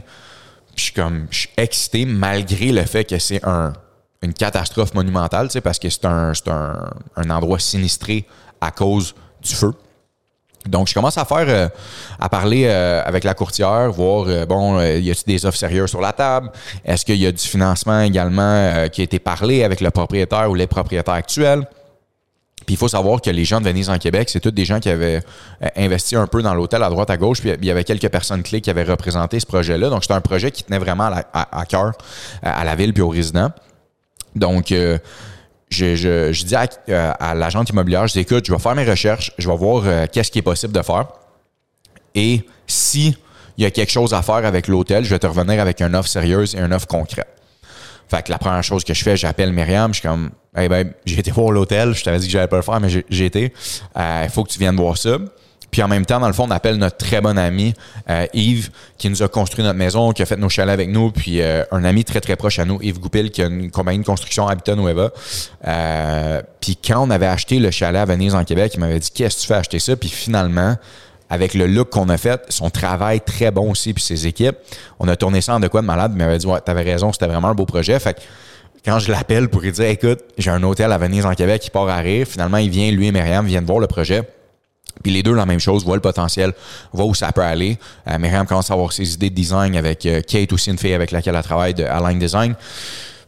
je 0.80 0.84
suis 0.86 0.94
comme, 0.94 1.28
excité 1.58 2.06
malgré 2.06 2.72
le 2.72 2.84
fait 2.84 3.04
que 3.04 3.20
c'est 3.20 3.44
un, 3.46 3.74
une 4.22 4.34
catastrophe 4.34 4.94
monumentale, 4.94 5.48
tu 5.48 5.54
sais, 5.54 5.62
parce 5.62 5.80
que 5.80 5.90
c'est 5.90 6.06
un, 6.06 6.34
un, 6.48 6.90
un, 7.16 7.30
endroit 7.30 7.60
sinistré 7.60 8.26
à 8.60 8.72
cause 8.72 9.14
du 9.42 9.54
feu. 9.54 9.74
Donc, 10.66 10.88
je 10.88 10.94
commence 10.94 11.18
à 11.18 11.26
faire, 11.26 11.46
euh, 11.48 11.70
à 12.20 12.28
parler 12.28 12.66
euh, 12.66 13.02
avec 13.06 13.24
la 13.24 13.34
courtière, 13.34 13.92
voir, 13.92 14.26
euh, 14.28 14.46
bon, 14.46 14.80
y 14.82 15.10
a-t-il 15.10 15.26
des 15.26 15.46
offres 15.46 15.58
sérieuses 15.58 15.90
sur 15.90 16.02
la 16.02 16.12
table? 16.12 16.52
Est-ce 16.84 17.06
qu'il 17.06 17.16
y 17.16 17.26
a 17.26 17.32
du 17.32 17.44
financement 17.44 18.02
également 18.02 18.88
qui 18.92 19.02
a 19.02 19.04
été 19.04 19.20
parlé 19.20 19.64
avec 19.64 19.80
le 19.80 19.90
propriétaire 19.90 20.50
ou 20.50 20.56
les 20.56 20.68
propriétaires 20.68 21.14
actuels? 21.14 21.66
Puis 22.70 22.76
il 22.76 22.78
faut 22.78 22.88
savoir 22.88 23.20
que 23.20 23.32
les 23.32 23.46
gens 23.46 23.60
de 23.60 23.66
Venise 23.66 23.90
en 23.90 23.98
Québec, 23.98 24.30
c'est 24.30 24.42
tous 24.42 24.52
des 24.52 24.64
gens 24.64 24.80
qui 24.80 24.92
avaient 24.92 25.24
euh, 25.64 25.68
investi 25.76 26.16
un 26.16 26.28
peu 26.28 26.44
dans 26.44 26.54
l'hôtel 26.54 26.84
à 26.84 26.90
droite 26.92 27.10
à 27.10 27.18
gauche. 27.18 27.42
Puis 27.42 27.50
il 27.50 27.66
y 27.66 27.72
avait 27.72 27.84
quelques 27.84 28.10
personnes 28.10 28.44
clés 28.44 28.62
qui 28.62 28.70
avaient 28.70 28.84
représenté 28.84 29.40
ce 29.40 29.48
projet-là. 29.48 29.90
Donc 29.90 30.04
c'était 30.04 30.14
un 30.14 30.22
projet 30.22 30.52
qui 30.52 30.64
tenait 30.64 30.78
vraiment 30.78 31.10
à, 31.34 31.66
cœur 31.66 31.86
euh, 31.86 31.92
à, 32.44 32.64
la 32.64 32.76
ville 32.76 32.94
puis 32.94 33.02
aux 33.02 33.10
résidents. 33.10 33.50
Donc 34.36 34.72
euh, 34.72 35.00
je, 35.72 36.44
dis 36.46 36.56
à, 36.56 36.68
à 37.14 37.34
l'agente 37.34 37.72
immobilière, 37.72 38.06
je 38.06 38.14
dis 38.14 38.20
écoute, 38.20 38.46
je 38.46 38.54
vais 38.54 38.60
faire 38.60 38.76
mes 38.76 38.86
recherches, 38.86 39.32
je 39.40 39.50
vais 39.50 39.58
voir 39.58 40.08
qu'est-ce 40.12 40.30
qui 40.30 40.38
est 40.38 40.44
possible 40.44 40.74
de 40.74 40.84
faire. 40.84 41.08
Et 42.14 42.46
si 42.68 43.18
il 43.58 43.64
y 43.64 43.66
a 43.66 43.72
quelque 43.72 43.92
chose 43.92 44.14
à 44.14 44.22
faire 44.22 44.46
avec 44.46 44.68
l'hôtel, 44.68 45.04
je 45.06 45.10
vais 45.10 45.18
te 45.18 45.26
revenir 45.26 45.60
avec 45.60 45.82
une 45.82 45.96
offre 45.96 46.08
sérieuse 46.08 46.54
et 46.54 46.60
une 46.60 46.72
offre 46.72 46.86
concrète. 46.86 47.39
Fait 48.10 48.24
que 48.24 48.32
la 48.32 48.40
première 48.40 48.64
chose 48.64 48.84
que 48.84 48.94
je 48.94 49.04
fais, 49.04 49.16
j'appelle 49.16 49.54
Myriam, 49.54 49.94
je 49.94 50.00
suis 50.00 50.08
comme, 50.08 50.32
hey 50.56 50.68
ben, 50.68 50.92
j'ai 51.06 51.20
été 51.20 51.30
voir 51.32 51.52
l'hôtel, 51.52 51.94
je 51.94 52.04
t'avais 52.04 52.18
dit 52.18 52.26
que 52.26 52.32
j'allais 52.32 52.48
pas 52.48 52.58
le 52.58 52.64
faire, 52.64 52.80
mais 52.80 52.90
j'ai 52.90 53.26
été. 53.26 53.54
Euh, 53.98 54.22
il 54.24 54.30
faut 54.30 54.44
que 54.44 54.50
tu 54.50 54.58
viennes 54.58 54.76
voir 54.76 54.98
ça. 54.98 55.18
Puis 55.70 55.84
en 55.84 55.88
même 55.88 56.04
temps, 56.04 56.20
dans 56.20 56.26
le 56.26 56.34
fond, 56.34 56.46
on 56.48 56.52
appelle 56.52 56.78
notre 56.78 56.98
très 56.98 57.22
bon 57.22 57.38
ami 57.38 57.76
euh, 58.10 58.26
Yves, 58.34 58.72
qui 58.98 59.08
nous 59.12 59.22
a 59.22 59.28
construit 59.28 59.64
notre 59.64 59.78
maison, 59.78 60.12
qui 60.12 60.24
a 60.24 60.26
fait 60.26 60.38
nos 60.38 60.50
chalets 60.50 60.74
avec 60.74 60.90
nous, 60.90 61.12
puis 61.12 61.44
euh, 61.44 61.64
un 61.72 61.84
ami 61.84 62.04
très 62.04 62.20
très 62.20 62.36
proche 62.36 62.58
à 62.58 62.66
nous, 62.66 62.82
Yves 62.82 63.00
Goupil, 63.00 63.30
qui 63.30 63.44
a 63.44 63.46
une 63.46 63.70
compagnie 63.70 64.00
de 64.00 64.06
construction 64.06 64.48
Habitat 64.48 64.76
Nueva. 64.76 65.12
puis 66.60 66.76
quand 66.84 67.06
on 67.06 67.12
avait 67.12 67.28
acheté 67.28 67.60
le 67.60 67.70
chalet 67.70 68.02
à 68.02 68.06
Venise 68.06 68.34
en 68.34 68.44
Québec, 68.44 68.72
il 68.74 68.80
m'avait 68.80 69.00
dit 69.00 69.12
qu'est-ce 69.12 69.36
que 69.36 69.42
tu 69.42 69.48
fais 69.48 69.54
acheter 69.54 69.78
ça? 69.78 69.96
Puis 69.96 70.10
finalement, 70.10 70.76
avec 71.30 71.54
le 71.54 71.68
look 71.68 71.90
qu'on 71.90 72.10
a 72.10 72.18
fait, 72.18 72.42
son 72.50 72.70
travail 72.70 73.22
très 73.22 73.52
bon 73.52 73.72
aussi, 73.72 73.94
puis 73.94 74.04
ses 74.04 74.28
équipes. 74.28 74.58
On 75.00 75.08
a 75.08 75.16
tourné 75.16 75.42
ça 75.42 75.56
en 75.56 75.60
de 75.60 75.68
quoi 75.68 75.82
de 75.82 75.88
malade, 75.88 76.12
mais 76.16 76.24
il 76.24 76.28
m'avait 76.28 76.40
dit 76.40 76.48
Ouais, 76.48 76.60
t'avais 76.62 76.84
raison, 76.84 77.14
c'était 77.14 77.28
vraiment 77.28 77.50
un 77.50 77.56
beau 77.56 77.66
projet. 77.66 78.00
Fait 78.00 78.16
que 78.16 78.22
quand 78.84 79.00
je 79.00 79.12
l'appelle 79.12 79.50
pour 79.50 79.62
lui 79.62 79.72
dire 79.72 79.86
Écoute, 79.86 80.20
j'ai 80.38 80.50
un 80.50 80.64
hôtel 80.64 80.92
à 80.92 80.98
Venise 80.98 81.26
en 81.26 81.34
Québec 81.34 81.62
qui 81.62 81.70
part 81.70 81.88
à 81.88 82.02
finalement, 82.26 82.58
il 82.58 82.70
vient, 82.70 82.92
lui 82.92 83.08
et 83.08 83.12
Myriam 83.12 83.46
viennent 83.46 83.66
voir 83.66 83.80
le 83.80 83.88
projet. 83.88 84.24
Puis 85.04 85.12
les 85.12 85.24
deux, 85.24 85.34
la 85.34 85.46
même 85.46 85.60
chose, 85.60 85.86
voient 85.86 85.96
le 85.96 86.02
potentiel, 86.02 86.54
voient 86.92 87.06
où 87.06 87.14
ça 87.14 87.32
peut 87.32 87.42
aller. 87.42 87.78
Euh, 88.08 88.18
Myriam 88.18 88.46
commence 88.46 88.70
à 88.70 88.74
avoir 88.74 88.92
ses 88.92 89.14
idées 89.14 89.30
de 89.30 89.36
design 89.36 89.76
avec 89.78 90.06
euh, 90.06 90.22
Kate, 90.22 90.52
aussi 90.52 90.72
une 90.72 90.78
fille 90.78 90.94
avec 90.94 91.12
laquelle 91.12 91.36
elle 91.36 91.44
travaille 91.44 91.74
de 91.74 91.84
Align 91.84 92.20
Design. 92.20 92.56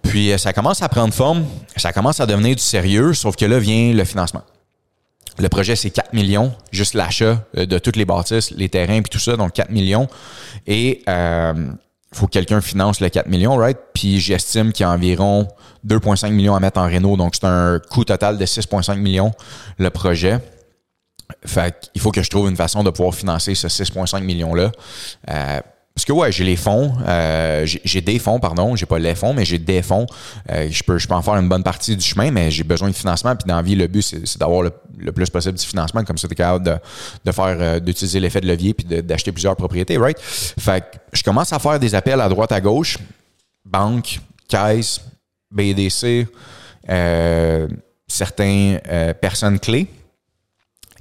Puis 0.01 0.31
euh, 0.31 0.38
ça 0.38 0.51
commence 0.51 0.81
à 0.81 0.89
prendre 0.89 1.13
forme, 1.13 1.45
ça 1.77 1.94
commence 1.94 2.19
à 2.19 2.25
devenir 2.25 2.56
du 2.56 2.62
sérieux, 2.62 3.13
sauf 3.13 3.36
que 3.36 3.45
là 3.45 3.59
vient 3.59 3.94
le 3.94 4.03
financement. 4.03 4.42
Le 5.41 5.49
projet, 5.49 5.75
c'est 5.75 5.89
4 5.89 6.13
millions, 6.13 6.53
juste 6.71 6.93
l'achat 6.93 7.43
euh, 7.57 7.65
de 7.65 7.79
toutes 7.79 7.95
les 7.95 8.05
bâtisses, 8.05 8.51
les 8.51 8.69
terrains, 8.69 9.01
puis 9.01 9.10
tout 9.10 9.19
ça, 9.19 9.36
donc 9.36 9.53
4 9.53 9.71
millions. 9.71 10.07
Et 10.67 11.01
euh, 11.10 11.71
faut 12.13 12.27
que 12.27 12.31
quelqu'un 12.31 12.62
finance 12.62 13.00
les 13.00 13.10
4 13.10 13.27
millions, 13.27 13.57
right? 13.57 13.77
Puis 13.91 14.19
j'estime 14.19 14.71
qu'il 14.71 14.83
y 14.83 14.88
a 14.88 14.91
environ 14.91 15.48
2,5 15.88 16.29
millions 16.29 16.53
à 16.55 16.60
mettre 16.60 16.79
en 16.79 16.86
réno, 16.86 17.17
donc 17.17 17.33
c'est 17.33 17.48
un 17.48 17.79
coût 17.79 18.05
total 18.05 18.38
de 18.38 18.45
6,5 18.45 18.98
millions 18.98 19.31
le 19.79 19.89
projet. 19.89 20.38
Fait 21.43 21.89
qu'il 21.91 22.01
faut 22.01 22.12
que 22.12 22.21
je 22.21 22.29
trouve 22.29 22.48
une 22.48 22.55
façon 22.55 22.83
de 22.83 22.91
pouvoir 22.91 23.15
financer 23.15 23.55
ce 23.55 23.67
6,5 23.67 24.21
millions-là. 24.21 24.71
Euh, 25.29 25.60
parce 25.93 26.05
que 26.05 26.13
ouais, 26.13 26.31
j'ai 26.31 26.45
les 26.45 26.55
fonds, 26.55 26.93
euh, 27.05 27.65
j'ai 27.65 28.01
des 28.01 28.17
fonds, 28.17 28.39
pardon, 28.39 28.77
j'ai 28.77 28.86
pas 28.86 28.98
les 28.98 29.13
fonds, 29.13 29.33
mais 29.33 29.43
j'ai 29.43 29.57
des 29.57 29.81
fonds. 29.81 30.05
Euh, 30.50 30.69
je, 30.71 30.83
peux, 30.83 30.98
je 30.98 31.05
peux 31.05 31.13
en 31.13 31.21
faire 31.21 31.36
une 31.36 31.50
bonne 31.50 31.63
partie 31.63 31.98
du 31.98 32.03
chemin, 32.03 32.31
mais 32.31 32.50
j'ai 32.50 32.63
besoin 32.63 32.89
de 32.89 32.95
financement. 32.95 33.36
Puis 33.36 33.45
dans 33.45 33.57
la 33.57 33.62
vie, 33.62 33.75
le 33.75 33.88
but, 33.88 34.01
c'est 34.01 34.38
d'avoir 34.38 34.63
le, 34.63 35.12
plus 35.12 35.29
possible 35.29 35.57
du 35.57 35.65
financement, 35.65 36.03
comme 36.05 36.17
ça, 36.17 36.29
tu 36.29 36.33
es 36.33 36.36
capable 36.36 36.65
de, 36.65 36.77
de 37.25 37.31
faire, 37.33 37.57
euh, 37.60 37.79
d'utiliser 37.81 38.21
l'effet 38.21 38.39
de 38.39 38.48
levier 38.48 38.74
puis 38.74 38.86
d'acheter 39.01 39.33
plusieurs 39.33 39.55
propriétés, 39.57 39.98
right? 39.98 40.17
Fait 40.19 40.79
que 40.79 40.98
je 41.12 41.24
commence 41.24 41.51
à 41.51 41.60
faire 41.60 41.77
des 41.77 41.93
appels 41.93 42.21
à 42.21 42.29
droite 42.29 42.53
à 42.53 42.62
gauche, 42.62 42.98
banque, 43.65 44.21
caisse, 44.48 45.01
BDC, 45.51 46.25
certaines 48.07 48.79
personnes 49.19 49.60
clés. 49.60 49.88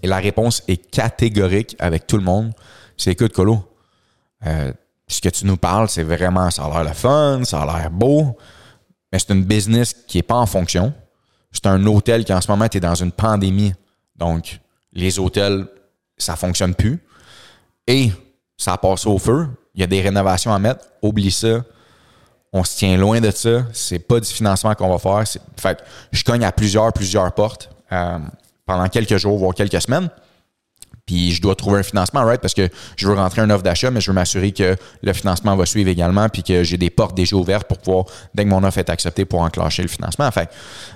Et 0.02 0.08
la 0.08 0.18
réponse 0.18 0.62
est 0.66 0.90
catégorique 0.90 1.76
avec 1.78 2.06
tout 2.08 2.16
le 2.16 2.24
monde. 2.24 2.52
C'est 2.96 3.12
écoute, 3.12 3.32
Colo, 3.32 3.69
euh, 4.46 4.72
ce 5.06 5.20
que 5.20 5.28
tu 5.28 5.46
nous 5.46 5.56
parles, 5.56 5.88
c'est 5.88 6.02
vraiment, 6.02 6.50
ça 6.50 6.64
a 6.64 6.68
l'air 6.70 6.84
le 6.84 6.94
fun, 6.94 7.42
ça 7.44 7.62
a 7.62 7.66
l'air 7.78 7.90
beau, 7.90 8.36
mais 9.12 9.18
c'est 9.18 9.32
une 9.32 9.44
business 9.44 9.94
qui 10.06 10.18
n'est 10.18 10.22
pas 10.22 10.36
en 10.36 10.46
fonction. 10.46 10.92
C'est 11.52 11.66
un 11.66 11.84
hôtel 11.86 12.24
qui 12.24 12.32
en 12.32 12.40
ce 12.40 12.50
moment 12.50 12.66
est 12.66 12.80
dans 12.80 12.94
une 12.94 13.12
pandémie. 13.12 13.74
Donc, 14.14 14.60
les 14.92 15.18
hôtels, 15.18 15.66
ça 16.16 16.36
fonctionne 16.36 16.74
plus. 16.74 16.98
Et 17.86 18.12
ça 18.56 18.76
passe 18.76 19.06
au 19.06 19.18
feu. 19.18 19.48
Il 19.74 19.80
y 19.80 19.84
a 19.84 19.86
des 19.86 20.00
rénovations 20.00 20.52
à 20.52 20.58
mettre. 20.58 20.86
Oublie 21.02 21.30
ça. 21.30 21.64
On 22.52 22.62
se 22.64 22.76
tient 22.78 22.96
loin 22.96 23.20
de 23.20 23.30
ça. 23.30 23.64
C'est 23.72 23.98
pas 23.98 24.20
du 24.20 24.28
financement 24.28 24.74
qu'on 24.74 24.96
va 24.96 24.98
faire. 24.98 25.42
Fait 25.56 25.82
je 26.12 26.22
cogne 26.22 26.44
à 26.44 26.52
plusieurs, 26.52 26.92
plusieurs 26.92 27.32
portes 27.32 27.70
euh, 27.92 28.18
pendant 28.66 28.88
quelques 28.88 29.16
jours, 29.16 29.38
voire 29.38 29.54
quelques 29.54 29.80
semaines. 29.80 30.08
Puis 31.10 31.32
je 31.32 31.42
dois 31.42 31.56
trouver 31.56 31.80
un 31.80 31.82
financement, 31.82 32.22
right? 32.22 32.40
Parce 32.40 32.54
que 32.54 32.68
je 32.96 33.08
veux 33.08 33.14
rentrer 33.14 33.40
un 33.40 33.50
offre 33.50 33.64
d'achat, 33.64 33.90
mais 33.90 34.00
je 34.00 34.12
veux 34.12 34.14
m'assurer 34.14 34.52
que 34.52 34.76
le 35.02 35.12
financement 35.12 35.56
va 35.56 35.66
suivre 35.66 35.90
également, 35.90 36.28
puis 36.28 36.44
que 36.44 36.62
j'ai 36.62 36.76
des 36.76 36.88
portes 36.88 37.16
déjà 37.16 37.34
ouvertes 37.34 37.66
pour 37.66 37.78
pouvoir, 37.78 38.04
dès 38.32 38.44
que 38.44 38.48
mon 38.48 38.62
offre 38.62 38.78
est 38.78 38.88
acceptée, 38.88 39.24
pour 39.24 39.40
enclencher 39.40 39.82
le 39.82 39.88
financement. 39.88 40.26
Enfin, 40.26 40.44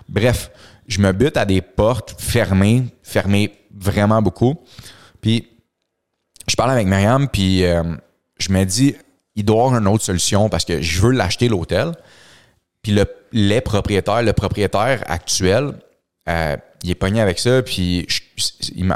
bref, 0.08 0.52
je 0.86 1.00
me 1.00 1.10
bute 1.10 1.36
à 1.36 1.44
des 1.44 1.60
portes 1.60 2.14
fermées, 2.16 2.84
fermées 3.02 3.58
vraiment 3.76 4.22
beaucoup. 4.22 4.54
Puis 5.20 5.48
je 6.46 6.54
parle 6.54 6.70
avec 6.70 6.86
Myriam, 6.86 7.26
puis 7.26 7.64
euh, 7.64 7.82
je 8.38 8.52
me 8.52 8.62
dis, 8.62 8.94
il 9.34 9.44
doit 9.44 9.56
y 9.56 9.58
avoir 9.66 9.80
une 9.80 9.88
autre 9.88 10.04
solution 10.04 10.48
parce 10.48 10.64
que 10.64 10.80
je 10.80 11.00
veux 11.00 11.10
l'acheter 11.10 11.48
l'hôtel. 11.48 11.90
Puis 12.82 12.92
le, 12.92 13.04
les 13.32 13.60
propriétaires, 13.60 14.22
le 14.22 14.32
propriétaire 14.32 15.02
actuel, 15.08 15.72
euh, 16.28 16.56
il 16.82 16.90
est 16.90 16.94
pogné 16.94 17.20
avec 17.20 17.38
ça, 17.38 17.62
puis 17.62 18.06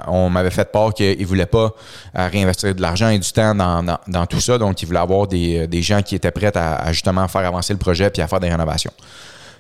on 0.07 0.29
m'avait 0.29 0.51
fait 0.51 0.71
part 0.71 0.93
qu'il 0.93 1.27
voulait 1.27 1.47
pas 1.47 1.75
euh, 2.17 2.29
réinvestir 2.29 2.75
de 2.75 2.83
l'argent 2.83 3.09
et 3.09 3.19
du 3.19 3.33
temps 3.33 3.55
dans, 3.55 4.27
tout 4.27 4.41
ça, 4.41 4.59
donc 4.59 4.81
il 4.83 4.87
voulait 4.87 4.99
avoir 4.99 5.27
des, 5.27 5.83
gens 5.83 6.03
qui 6.03 6.15
étaient 6.15 6.31
prêts 6.31 6.55
à, 6.57 6.93
justement 6.93 7.27
faire 7.29 7.47
avancer 7.47 7.73
le 7.73 7.79
projet 7.79 8.11
puis 8.11 8.21
à 8.21 8.29
faire 8.29 8.41
des 8.41 8.51
rénovations. 8.51 8.93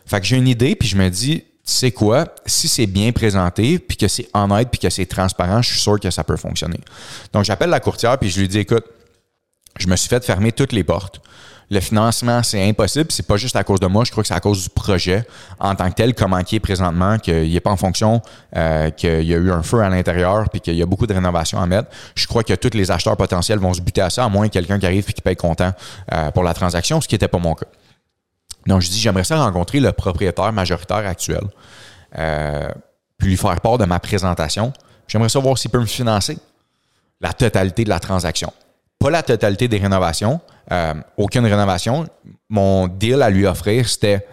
Fait 0.04 0.20
que 0.20 0.26
j'ai 0.26 0.36
une 0.36 0.48
idée, 0.48 0.76
puis 0.76 0.88
je 0.88 0.96
me 0.96 1.08
dis, 1.08 1.40
tu 1.40 1.44
sais 1.64 1.90
quoi, 1.90 2.26
si 2.46 2.68
c'est 2.68 2.86
bien 2.86 3.12
présenté, 3.12 3.78
puis 3.78 3.96
que 3.96 4.08
c'est 4.08 4.28
honnête, 4.34 4.68
puis 4.70 4.80
que 4.80 4.90
c'est 4.90 5.06
transparent, 5.06 5.62
je 5.62 5.70
suis 5.72 5.80
sûr 5.80 5.98
que 5.98 6.10
ça 6.10 6.24
peut 6.24 6.36
fonctionner. 6.36 6.80
Donc 7.32 7.44
j'appelle 7.44 7.70
la 7.70 7.80
courtière, 7.80 8.18
puis 8.18 8.30
je 8.30 8.40
lui 8.40 8.48
dis, 8.48 8.58
écoute, 8.58 8.84
je 9.78 9.86
me 9.86 9.96
suis 9.96 10.08
fait 10.08 10.24
fermer 10.24 10.52
toutes 10.52 10.72
les 10.72 10.84
portes 10.84 11.20
le 11.70 11.80
financement, 11.80 12.42
c'est 12.42 12.66
impossible. 12.66 13.10
C'est 13.10 13.26
pas 13.26 13.36
juste 13.36 13.56
à 13.56 13.64
cause 13.64 13.80
de 13.80 13.86
moi, 13.86 14.04
je 14.04 14.10
crois 14.10 14.22
que 14.22 14.28
c'est 14.28 14.34
à 14.34 14.40
cause 14.40 14.62
du 14.62 14.70
projet 14.70 15.26
en 15.58 15.74
tant 15.74 15.90
que 15.90 15.94
tel, 15.94 16.14
comment 16.14 16.38
il 16.38 16.54
est 16.54 16.60
présentement, 16.60 17.18
qu'il 17.18 17.52
n'est 17.52 17.60
pas 17.60 17.70
en 17.70 17.76
fonction, 17.76 18.22
euh, 18.56 18.90
qu'il 18.90 19.24
y 19.24 19.34
a 19.34 19.36
eu 19.36 19.50
un 19.50 19.62
feu 19.62 19.80
à 19.80 19.88
l'intérieur, 19.90 20.48
puis 20.48 20.60
qu'il 20.60 20.74
y 20.74 20.82
a 20.82 20.86
beaucoup 20.86 21.06
de 21.06 21.12
rénovations 21.12 21.60
à 21.60 21.66
mettre. 21.66 21.88
Je 22.14 22.26
crois 22.26 22.42
que 22.42 22.54
tous 22.54 22.74
les 22.74 22.90
acheteurs 22.90 23.16
potentiels 23.16 23.58
vont 23.58 23.74
se 23.74 23.82
buter 23.82 24.00
à 24.00 24.08
ça, 24.08 24.24
à 24.24 24.28
moins 24.28 24.48
que 24.48 24.54
quelqu'un 24.54 24.78
qui 24.78 24.86
arrive 24.86 25.04
et 25.08 25.12
qui 25.12 25.20
paye 25.20 25.36
content 25.36 25.72
euh, 26.12 26.30
pour 26.30 26.42
la 26.42 26.54
transaction, 26.54 27.00
ce 27.00 27.08
qui 27.08 27.14
n'était 27.14 27.28
pas 27.28 27.38
mon 27.38 27.54
cas. 27.54 27.66
Donc, 28.66 28.80
je 28.80 28.88
dis, 28.88 28.98
j'aimerais 28.98 29.24
ça 29.24 29.42
rencontrer 29.42 29.80
le 29.80 29.92
propriétaire 29.92 30.52
majoritaire 30.52 31.06
actuel, 31.06 31.42
euh, 32.18 32.68
puis 33.18 33.28
lui 33.28 33.36
faire 33.36 33.60
part 33.60 33.76
de 33.76 33.84
ma 33.84 33.98
présentation. 33.98 34.72
J'aimerais 35.06 35.28
savoir 35.28 35.58
s'il 35.58 35.70
peut 35.70 35.80
me 35.80 35.86
financer 35.86 36.38
la 37.20 37.32
totalité 37.32 37.84
de 37.84 37.88
la 37.90 38.00
transaction. 38.00 38.52
Pas 38.98 39.10
la 39.10 39.22
totalité 39.22 39.68
des 39.68 39.78
rénovations, 39.78 40.40
euh, 40.72 40.94
aucune 41.16 41.44
rénovation. 41.44 42.06
Mon 42.48 42.88
deal 42.88 43.22
à 43.22 43.30
lui 43.30 43.46
offrir, 43.46 43.88
c'était 43.88 44.26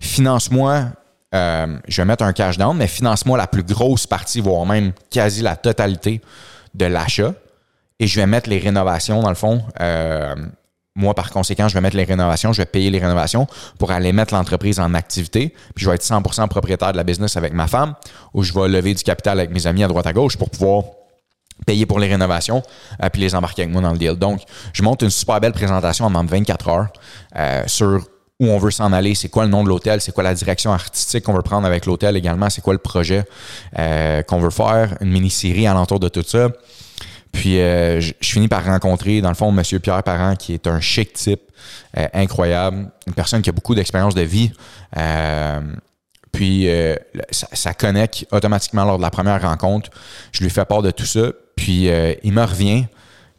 finance-moi, 0.00 0.86
euh, 1.34 1.78
je 1.88 2.02
vais 2.02 2.04
mettre 2.04 2.24
un 2.24 2.32
cash 2.32 2.58
down, 2.58 2.76
mais 2.76 2.88
finance-moi 2.88 3.38
la 3.38 3.46
plus 3.46 3.62
grosse 3.62 4.06
partie, 4.06 4.40
voire 4.40 4.66
même 4.66 4.92
quasi 5.10 5.42
la 5.42 5.56
totalité 5.56 6.20
de 6.74 6.84
l'achat. 6.84 7.32
Et 7.98 8.06
je 8.06 8.20
vais 8.20 8.26
mettre 8.26 8.50
les 8.50 8.58
rénovations, 8.58 9.22
dans 9.22 9.28
le 9.28 9.34
fond. 9.34 9.62
Euh, 9.80 10.34
moi, 10.94 11.14
par 11.14 11.30
conséquent, 11.30 11.68
je 11.68 11.74
vais 11.74 11.80
mettre 11.80 11.96
les 11.96 12.04
rénovations, 12.04 12.52
je 12.52 12.60
vais 12.60 12.66
payer 12.66 12.90
les 12.90 12.98
rénovations 12.98 13.46
pour 13.78 13.92
aller 13.92 14.12
mettre 14.12 14.34
l'entreprise 14.34 14.78
en 14.78 14.92
activité. 14.92 15.54
Puis 15.74 15.84
je 15.84 15.88
vais 15.88 15.94
être 15.94 16.04
100% 16.04 16.48
propriétaire 16.48 16.92
de 16.92 16.98
la 16.98 17.04
business 17.04 17.36
avec 17.36 17.54
ma 17.54 17.66
femme, 17.66 17.94
ou 18.34 18.42
je 18.42 18.52
vais 18.52 18.68
lever 18.68 18.92
du 18.92 19.02
capital 19.02 19.38
avec 19.38 19.50
mes 19.50 19.66
amis 19.66 19.84
à 19.84 19.88
droite 19.88 20.06
à 20.06 20.12
gauche 20.12 20.36
pour 20.36 20.50
pouvoir 20.50 20.84
payer 21.64 21.86
pour 21.86 21.98
les 21.98 22.08
rénovations, 22.08 22.62
euh, 23.02 23.08
puis 23.10 23.20
les 23.20 23.34
embarquer 23.34 23.62
avec 23.62 23.72
moi 23.72 23.82
dans 23.82 23.92
le 23.92 23.98
deal. 23.98 24.14
Donc, 24.14 24.42
je 24.72 24.82
monte 24.82 25.02
une 25.02 25.10
super 25.10 25.40
belle 25.40 25.52
présentation 25.52 26.06
en 26.06 26.24
de 26.24 26.30
24 26.30 26.68
heures 26.68 26.88
euh, 27.36 27.62
sur 27.66 28.06
où 28.40 28.46
on 28.46 28.58
veut 28.58 28.72
s'en 28.72 28.92
aller, 28.92 29.14
c'est 29.14 29.28
quoi 29.28 29.44
le 29.44 29.50
nom 29.50 29.62
de 29.62 29.68
l'hôtel, 29.68 30.00
c'est 30.00 30.12
quoi 30.12 30.24
la 30.24 30.34
direction 30.34 30.72
artistique 30.72 31.22
qu'on 31.24 31.32
veut 31.32 31.42
prendre 31.42 31.64
avec 31.64 31.86
l'hôtel 31.86 32.16
également, 32.16 32.50
c'est 32.50 32.60
quoi 32.60 32.72
le 32.72 32.80
projet 32.80 33.24
euh, 33.78 34.22
qu'on 34.22 34.40
veut 34.40 34.50
faire, 34.50 34.96
une 35.00 35.10
mini-série 35.10 35.66
alentour 35.66 36.00
de 36.00 36.08
tout 36.08 36.24
ça. 36.26 36.48
Puis 37.30 37.54
je, 37.56 38.12
finis 38.20 38.48
par 38.48 38.64
rencontrer, 38.64 39.20
dans 39.22 39.30
le 39.30 39.34
fond, 39.34 39.56
M. 39.56 39.80
Pierre 39.80 40.02
Parent, 40.02 40.34
qui 40.34 40.52
est 40.52 40.66
un 40.66 40.80
chic 40.80 41.14
type, 41.14 41.40
incroyable, 42.12 42.90
une 43.06 43.14
personne 43.14 43.40
qui 43.40 43.48
a 43.48 43.52
beaucoup 43.52 43.74
d'expérience 43.74 44.14
de 44.14 44.20
vie. 44.20 44.52
puis 46.30 46.68
ça, 47.30 47.46
ça, 47.52 47.72
connecte 47.72 48.26
automatiquement 48.32 48.84
lors 48.84 48.98
de 48.98 49.02
la 49.02 49.10
première 49.10 49.40
rencontre. 49.40 49.88
Je 50.32 50.42
lui 50.42 50.50
fais 50.50 50.66
part 50.66 50.82
de 50.82 50.90
tout 50.90 51.06
ça. 51.06 51.30
Puis 51.56 51.88
euh, 51.88 52.14
il 52.22 52.32
me 52.32 52.42
revient 52.42 52.86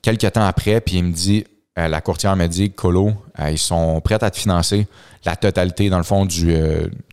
quelques 0.01 0.31
temps 0.31 0.45
après, 0.45 0.81
puis 0.81 0.97
il 0.97 1.03
me 1.03 1.11
dit, 1.11 1.45
euh, 1.77 1.87
la 1.87 2.01
courtière 2.01 2.35
me 2.35 2.47
dit, 2.47 2.71
Colo, 2.71 3.13
euh, 3.39 3.51
ils 3.51 3.57
sont 3.57 3.99
prêts 4.01 4.21
à 4.21 4.29
te 4.29 4.37
financer 4.37 4.87
la 5.25 5.35
totalité, 5.35 5.89
dans 5.89 5.97
le 5.97 6.03
fond, 6.03 6.25
du 6.25 6.53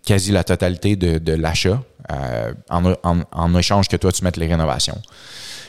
quasi 0.04 0.32
la 0.32 0.42
totalité 0.42 0.96
de, 0.96 1.32
l'achat 1.34 1.80
en, 2.68 3.54
échange 3.54 3.86
que 3.86 3.96
toi, 3.96 4.10
tu 4.10 4.24
mettes 4.24 4.36
les 4.36 4.48
rénovations. 4.48 5.00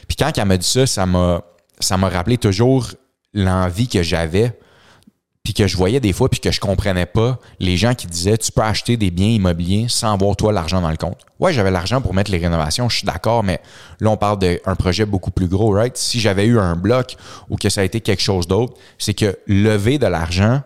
Puis 0.07 0.15
quand 0.17 0.35
elle 0.35 0.45
m'a 0.45 0.57
dit 0.57 0.67
ça, 0.67 0.87
ça 0.87 1.05
m'a, 1.05 1.43
ça 1.79 1.97
m'a 1.97 2.09
rappelé 2.09 2.39
toujours 2.39 2.87
l'envie 3.35 3.87
que 3.87 4.01
j'avais 4.01 4.57
puis 5.43 5.53
que 5.53 5.67
je 5.67 5.75
voyais 5.75 5.99
des 5.99 6.13
fois, 6.13 6.29
puis 6.29 6.39
que 6.39 6.51
je 6.51 6.59
comprenais 6.59 7.05
pas 7.05 7.39
les 7.59 7.75
gens 7.75 7.95
qui 7.95 8.07
disaient 8.07 8.37
tu 8.37 8.51
peux 8.51 8.61
acheter 8.61 8.95
des 8.95 9.09
biens 9.09 9.29
immobiliers 9.29 9.87
sans 9.89 10.13
avoir 10.13 10.35
toi 10.35 10.53
l'argent 10.53 10.81
dans 10.81 10.91
le 10.91 10.97
compte. 10.97 11.17
Ouais, 11.39 11.51
j'avais 11.51 11.71
l'argent 11.71 11.99
pour 11.99 12.13
mettre 12.13 12.31
les 12.31 12.37
rénovations, 12.37 12.89
je 12.89 12.97
suis 12.97 13.05
d'accord, 13.05 13.43
mais 13.43 13.59
là 13.99 14.11
on 14.11 14.17
parle 14.17 14.37
d'un 14.39 14.75
projet 14.75 15.05
beaucoup 15.05 15.31
plus 15.31 15.47
gros, 15.47 15.73
right? 15.73 15.97
Si 15.97 16.19
j'avais 16.19 16.45
eu 16.45 16.59
un 16.59 16.75
bloc 16.75 17.15
ou 17.49 17.55
que 17.55 17.69
ça 17.69 17.81
a 17.81 17.83
été 17.83 18.01
quelque 18.01 18.21
chose 18.21 18.47
d'autre, 18.47 18.73
c'est 18.99 19.15
que 19.15 19.39
lever 19.47 19.97
de 19.97 20.05
l'argent, 20.05 20.61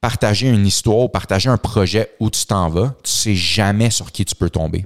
partager 0.00 0.48
une 0.48 0.66
histoire, 0.66 1.10
partager 1.10 1.48
un 1.48 1.56
projet 1.56 2.10
où 2.20 2.30
tu 2.30 2.46
t'en 2.46 2.68
vas, 2.68 2.94
tu 3.02 3.10
sais 3.10 3.34
jamais 3.34 3.90
sur 3.90 4.12
qui 4.12 4.24
tu 4.24 4.34
peux 4.34 4.50
tomber. 4.50 4.84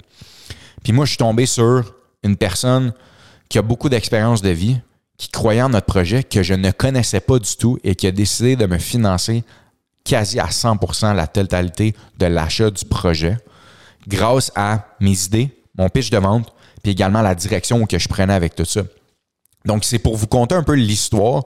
Puis 0.82 0.92
moi, 0.92 1.04
je 1.04 1.10
suis 1.10 1.18
tombé 1.18 1.46
sur 1.46 1.94
une 2.22 2.36
personne 2.36 2.92
qui 3.48 3.58
a 3.58 3.62
beaucoup 3.62 3.88
d'expérience 3.88 4.42
de 4.42 4.50
vie, 4.50 4.78
qui 5.18 5.28
croyait 5.28 5.62
en 5.62 5.70
notre 5.70 5.86
projet, 5.86 6.22
que 6.22 6.42
je 6.42 6.54
ne 6.54 6.70
connaissais 6.70 7.20
pas 7.20 7.38
du 7.38 7.56
tout 7.56 7.78
et 7.84 7.94
qui 7.94 8.06
a 8.06 8.12
décidé 8.12 8.56
de 8.56 8.66
me 8.66 8.78
financer 8.78 9.44
quasi 10.04 10.38
à 10.38 10.46
100% 10.46 11.14
la 11.14 11.26
totalité 11.26 11.94
de 12.18 12.26
l'achat 12.26 12.70
du 12.70 12.84
projet 12.84 13.36
grâce 14.06 14.52
à 14.54 14.86
mes 15.00 15.24
idées, 15.24 15.50
mon 15.76 15.88
pitch 15.88 16.10
de 16.10 16.18
vente, 16.18 16.52
puis 16.82 16.92
également 16.92 17.22
la 17.22 17.34
direction 17.34 17.84
que 17.86 17.98
je 17.98 18.08
prenais 18.08 18.34
avec 18.34 18.54
tout 18.54 18.64
ça. 18.64 18.82
Donc, 19.64 19.84
c'est 19.84 19.98
pour 19.98 20.16
vous 20.16 20.28
conter 20.28 20.54
un 20.54 20.62
peu 20.62 20.74
l'histoire 20.74 21.42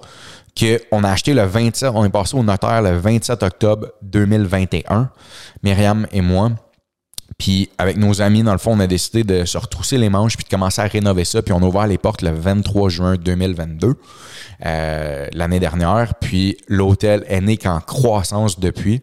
qu'on 0.58 1.04
a 1.04 1.10
acheté 1.10 1.32
le 1.32 1.44
27, 1.44 1.92
on 1.94 2.04
est 2.04 2.10
passé 2.10 2.36
au 2.36 2.42
notaire 2.42 2.82
le 2.82 2.98
27 2.98 3.42
octobre 3.42 3.88
2021, 4.02 5.10
Myriam 5.62 6.06
et 6.12 6.20
moi. 6.20 6.50
Puis 7.40 7.70
avec 7.78 7.96
nos 7.96 8.20
amis, 8.20 8.42
dans 8.42 8.52
le 8.52 8.58
fond, 8.58 8.72
on 8.76 8.80
a 8.80 8.86
décidé 8.86 9.24
de 9.24 9.46
se 9.46 9.56
retrousser 9.56 9.96
les 9.96 10.10
manches 10.10 10.36
puis 10.36 10.44
de 10.44 10.50
commencer 10.50 10.82
à 10.82 10.84
rénover 10.84 11.24
ça. 11.24 11.40
Puis 11.40 11.54
on 11.54 11.62
a 11.62 11.66
ouvert 11.66 11.86
les 11.86 11.96
portes 11.96 12.20
le 12.20 12.32
23 12.32 12.90
juin 12.90 13.16
2022, 13.16 13.94
euh, 14.66 15.26
l'année 15.32 15.58
dernière. 15.58 16.14
Puis 16.20 16.58
l'hôtel 16.68 17.24
est 17.26 17.40
né 17.40 17.56
qu'en 17.56 17.80
croissance 17.80 18.60
depuis. 18.60 19.00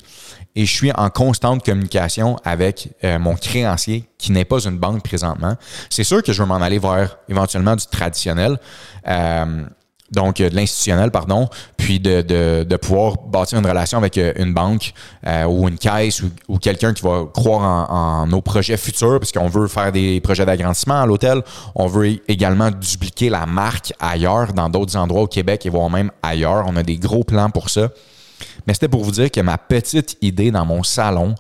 Et 0.56 0.68
je 0.68 0.72
suis 0.72 0.92
en 0.92 1.10
constante 1.10 1.66
communication 1.66 2.38
avec 2.46 2.90
euh, 3.04 3.18
mon 3.18 3.36
créancier, 3.36 4.08
qui 4.20 4.32
n'est 4.32 4.46
pas 4.46 4.60
une 4.60 4.78
banque 4.78 5.04
présentement. 5.04 5.56
C'est 5.90 6.04
sûr 6.04 6.22
que 6.22 6.32
je 6.32 6.44
veux 6.44 6.48
m'en 6.48 6.62
aller 6.62 6.78
vers 6.78 7.18
éventuellement 7.30 7.76
du 7.76 7.88
traditionnel. 7.88 8.60
Euh, 9.08 9.66
donc 10.12 10.40
euh, 10.40 10.50
de 10.50 10.56
l'institutionnel, 10.56 11.12
pardon, 11.12 11.50
puis 11.76 12.00
de, 12.00 12.76
pouvoir 12.78 13.18
bâtir 13.18 13.60
une 13.60 13.66
relation 13.66 13.98
avec 13.98 14.18
euh, 14.18 14.34
une 14.38 14.54
banque 14.54 14.94
euh, 15.26 15.46
ou 15.46 15.68
une 15.68 15.78
caisse 15.78 16.22
ou, 16.48 16.58
quelqu'un 16.58 16.94
qui 16.94 17.04
va 17.04 17.26
croire 17.34 17.62
en, 17.62 17.94
en, 17.94 18.28
nos 18.28 18.42
projets 18.42 18.78
futurs, 18.78 19.20
parce 19.20 19.32
qu'on 19.32 19.48
veut 19.48 19.68
faire 19.68 19.92
des 19.92 20.22
projets 20.22 20.46
d'agrandissement 20.46 21.02
à 21.02 21.06
l'hôtel. 21.06 21.42
On 21.76 21.88
veut 21.88 22.20
également 22.28 22.72
dupliquer 22.72 23.30
la 23.30 23.46
marque 23.46 23.94
ailleurs, 24.00 24.54
dans 24.54 24.70
d'autres 24.70 24.96
endroits 24.96 25.24
au 25.24 25.28
Québec 25.28 25.66
et 25.66 25.70
voire 25.70 25.90
même 25.90 26.12
ailleurs. 26.24 26.66
On 26.68 26.76
a 26.76 26.84
des 26.84 26.98
gros 26.98 27.24
plans 27.24 27.50
pour 27.50 27.70
ça. 27.70 27.90
Mais 28.66 28.74
c'était 28.74 28.88
pour 28.88 29.04
vous 29.04 29.12
dire 29.12 29.32
que 29.32 29.42
ma 29.42 29.58
petite 29.58 30.18
idée 30.22 30.52
dans 30.52 30.66
mon 30.66 30.84
salon, 30.84 31.36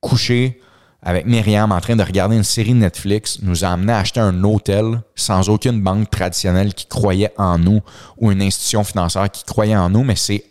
couché 0.00 0.60
avec 1.02 1.26
Myriam 1.26 1.72
en 1.72 1.80
train 1.80 1.96
de 1.96 2.02
regarder 2.02 2.36
une 2.36 2.44
série 2.44 2.74
Netflix, 2.74 3.38
nous 3.42 3.64
a 3.64 3.68
amené 3.68 3.92
à 3.92 3.98
acheter 3.98 4.20
un 4.20 4.44
hôtel 4.44 5.00
sans 5.14 5.48
aucune 5.48 5.80
banque 5.80 6.10
traditionnelle 6.10 6.74
qui 6.74 6.86
croyait 6.86 7.32
en 7.38 7.58
nous 7.58 7.80
ou 8.18 8.30
une 8.30 8.42
institution 8.42 8.84
financière 8.84 9.30
qui 9.30 9.44
croyait 9.44 9.76
en 9.76 9.88
nous, 9.88 10.04
mais 10.04 10.16
c'est 10.16 10.44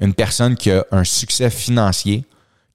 une 0.00 0.12
personne 0.12 0.56
qui 0.56 0.70
a 0.70 0.84
un 0.90 1.04
succès 1.04 1.48
financier 1.48 2.24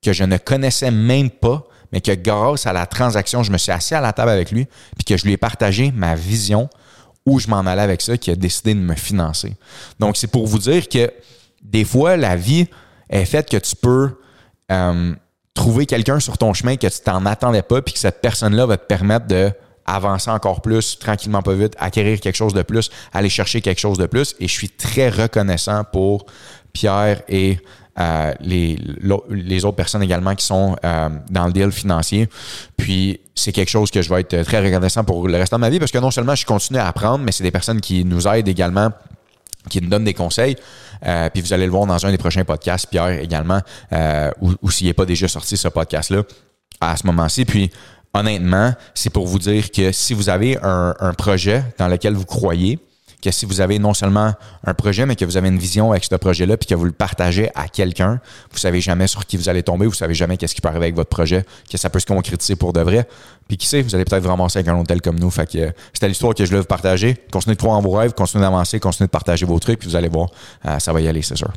que 0.02 0.12
je 0.12 0.24
ne 0.24 0.38
connaissais 0.38 0.90
même 0.90 1.30
pas, 1.30 1.66
mais 1.92 2.00
que 2.00 2.12
grâce 2.12 2.66
à 2.66 2.72
la 2.72 2.86
transaction, 2.86 3.42
je 3.42 3.52
me 3.52 3.58
suis 3.58 3.72
assis 3.72 3.94
à 3.94 4.00
la 4.00 4.12
table 4.12 4.30
avec 4.30 4.50
lui, 4.50 4.66
puis 4.96 5.04
que 5.04 5.16
je 5.16 5.24
lui 5.24 5.32
ai 5.32 5.36
partagé 5.36 5.92
ma 5.92 6.14
vision 6.14 6.68
où 7.26 7.38
je 7.38 7.48
m'en 7.48 7.60
allais 7.60 7.82
avec 7.82 8.00
ça, 8.00 8.16
qui 8.16 8.30
a 8.30 8.36
décidé 8.36 8.74
de 8.74 8.80
me 8.80 8.94
financer. 8.94 9.54
Donc, 9.98 10.16
c'est 10.16 10.26
pour 10.26 10.46
vous 10.46 10.58
dire 10.58 10.88
que 10.88 11.12
des 11.62 11.84
fois, 11.84 12.16
la 12.16 12.34
vie 12.34 12.66
est 13.10 13.24
faite 13.26 13.50
que 13.50 13.58
tu 13.58 13.76
peux 13.76 14.18
euh, 14.72 15.14
trouver 15.54 15.86
quelqu'un 15.86 16.20
sur 16.20 16.38
ton 16.38 16.54
chemin 16.54 16.76
que 16.76 16.86
tu 16.86 17.00
t'en 17.00 17.26
attendais 17.26 17.62
pas, 17.62 17.82
puis 17.82 17.94
que 17.94 18.00
cette 18.00 18.20
personne-là 18.20 18.66
va 18.66 18.76
te 18.76 18.86
permettre 18.86 19.26
de 19.26 19.52
avancer 19.86 20.30
encore 20.30 20.62
plus, 20.62 20.98
tranquillement 20.98 21.42
pas 21.42 21.54
vite, 21.54 21.74
acquérir 21.78 22.20
quelque 22.20 22.36
chose 22.36 22.54
de 22.54 22.62
plus, 22.62 22.90
aller 23.12 23.28
chercher 23.28 23.60
quelque 23.60 23.80
chose 23.80 23.98
de 23.98 24.06
plus. 24.06 24.34
Et 24.38 24.46
je 24.46 24.52
suis 24.52 24.68
très 24.68 25.08
reconnaissant 25.08 25.84
pour 25.84 26.26
Pierre 26.72 27.22
et 27.28 27.58
euh, 27.98 28.32
les, 28.40 28.78
les 29.30 29.64
autres 29.64 29.76
personnes 29.76 30.02
également 30.02 30.34
qui 30.34 30.44
sont 30.44 30.76
euh, 30.84 31.08
dans 31.28 31.46
le 31.46 31.52
deal 31.52 31.72
financier. 31.72 32.28
Puis 32.76 33.20
c'est 33.34 33.52
quelque 33.52 33.68
chose 33.68 33.90
que 33.90 34.00
je 34.00 34.08
vais 34.08 34.20
être 34.20 34.42
très 34.44 34.60
reconnaissant 34.60 35.02
pour 35.02 35.26
le 35.26 35.36
restant 35.36 35.56
de 35.56 35.62
ma 35.62 35.70
vie 35.70 35.78
parce 35.78 35.90
que 35.90 35.98
non 35.98 36.10
seulement 36.10 36.34
je 36.34 36.46
continue 36.46 36.78
à 36.78 36.86
apprendre, 36.86 37.24
mais 37.24 37.32
c'est 37.32 37.42
des 37.42 37.50
personnes 37.50 37.80
qui 37.80 38.04
nous 38.04 38.28
aident 38.28 38.48
également 38.48 38.90
qui 39.68 39.80
nous 39.80 39.88
donnent 39.88 40.04
des 40.04 40.14
conseils. 40.14 40.56
Euh, 41.06 41.28
puis 41.30 41.42
vous 41.42 41.52
allez 41.52 41.66
le 41.66 41.70
voir 41.70 41.86
dans 41.86 42.04
un 42.06 42.10
des 42.10 42.18
prochains 42.18 42.44
podcasts, 42.44 42.86
Pierre 42.88 43.20
également, 43.20 43.60
euh, 43.92 44.30
ou, 44.40 44.70
s'il 44.70 44.86
n'est 44.86 44.94
pas 44.94 45.04
déjà 45.04 45.28
sorti 45.28 45.56
ce 45.56 45.68
podcast-là 45.68 46.22
à 46.80 46.96
ce 46.96 47.06
moment-ci. 47.06 47.44
Puis 47.44 47.70
honnêtement, 48.14 48.72
c'est 48.94 49.10
pour 49.10 49.26
vous 49.26 49.38
dire 49.38 49.70
que 49.70 49.92
si 49.92 50.14
vous 50.14 50.28
avez 50.28 50.58
un 50.62 51.14
projet 51.16 51.62
dans 51.78 51.88
lequel 51.88 52.14
vous 52.14 52.24
croyez, 52.24 52.78
que 53.20 53.30
si 53.30 53.46
vous 53.46 53.60
avez 53.60 53.78
non 53.78 53.94
seulement 53.94 54.34
un 54.64 54.74
projet, 54.74 55.06
mais 55.06 55.16
que 55.16 55.24
vous 55.24 55.36
avez 55.36 55.48
une 55.48 55.58
vision 55.58 55.90
avec 55.90 56.04
ce 56.04 56.14
projet-là, 56.14 56.56
puis 56.56 56.66
que 56.66 56.74
vous 56.74 56.84
le 56.84 56.92
partagez 56.92 57.50
à 57.54 57.68
quelqu'un, 57.68 58.20
vous 58.50 58.58
savez 58.58 58.80
jamais 58.80 59.06
sur 59.06 59.26
qui 59.26 59.36
vous 59.36 59.48
allez 59.48 59.62
tomber, 59.62 59.86
vous 59.86 59.92
savez 59.92 60.14
jamais 60.14 60.36
qu'est-ce 60.36 60.54
qui 60.54 60.60
peut 60.60 60.68
arriver 60.68 60.86
avec 60.86 60.96
votre 60.96 61.10
projet, 61.10 61.44
que 61.70 61.78
ça 61.78 61.90
peut 61.90 62.00
se 62.00 62.06
concrétiser 62.06 62.56
pour 62.56 62.72
de 62.72 62.80
vrai. 62.80 63.06
Puis 63.48 63.56
qui 63.56 63.66
sait, 63.66 63.82
vous 63.82 63.94
allez 63.94 64.04
peut-être 64.04 64.22
vous 64.22 64.28
ramasser 64.28 64.58
avec 64.58 64.68
un 64.68 64.78
hôtel 64.78 65.00
comme 65.00 65.18
nous. 65.18 65.30
Fait 65.30 65.50
que 65.50 65.72
c'était 65.92 66.08
l'histoire 66.08 66.34
que 66.34 66.44
je 66.44 66.50
voulais 66.50 66.60
vous 66.60 66.66
partager. 66.66 67.16
Continuez 67.30 67.56
de 67.56 67.60
croire 67.60 67.76
en 67.76 67.82
vos 67.82 67.92
rêves, 67.92 68.12
continuez 68.12 68.44
d'avancer, 68.44 68.78
continuez 68.80 69.06
de 69.06 69.10
partager 69.10 69.46
vos 69.46 69.58
trucs, 69.58 69.80
puis 69.80 69.88
vous 69.88 69.96
allez 69.96 70.08
voir, 70.08 70.28
euh, 70.66 70.78
ça 70.78 70.92
va 70.92 71.00
y 71.00 71.08
aller, 71.08 71.22
c'est 71.22 71.36
sûr. 71.36 71.52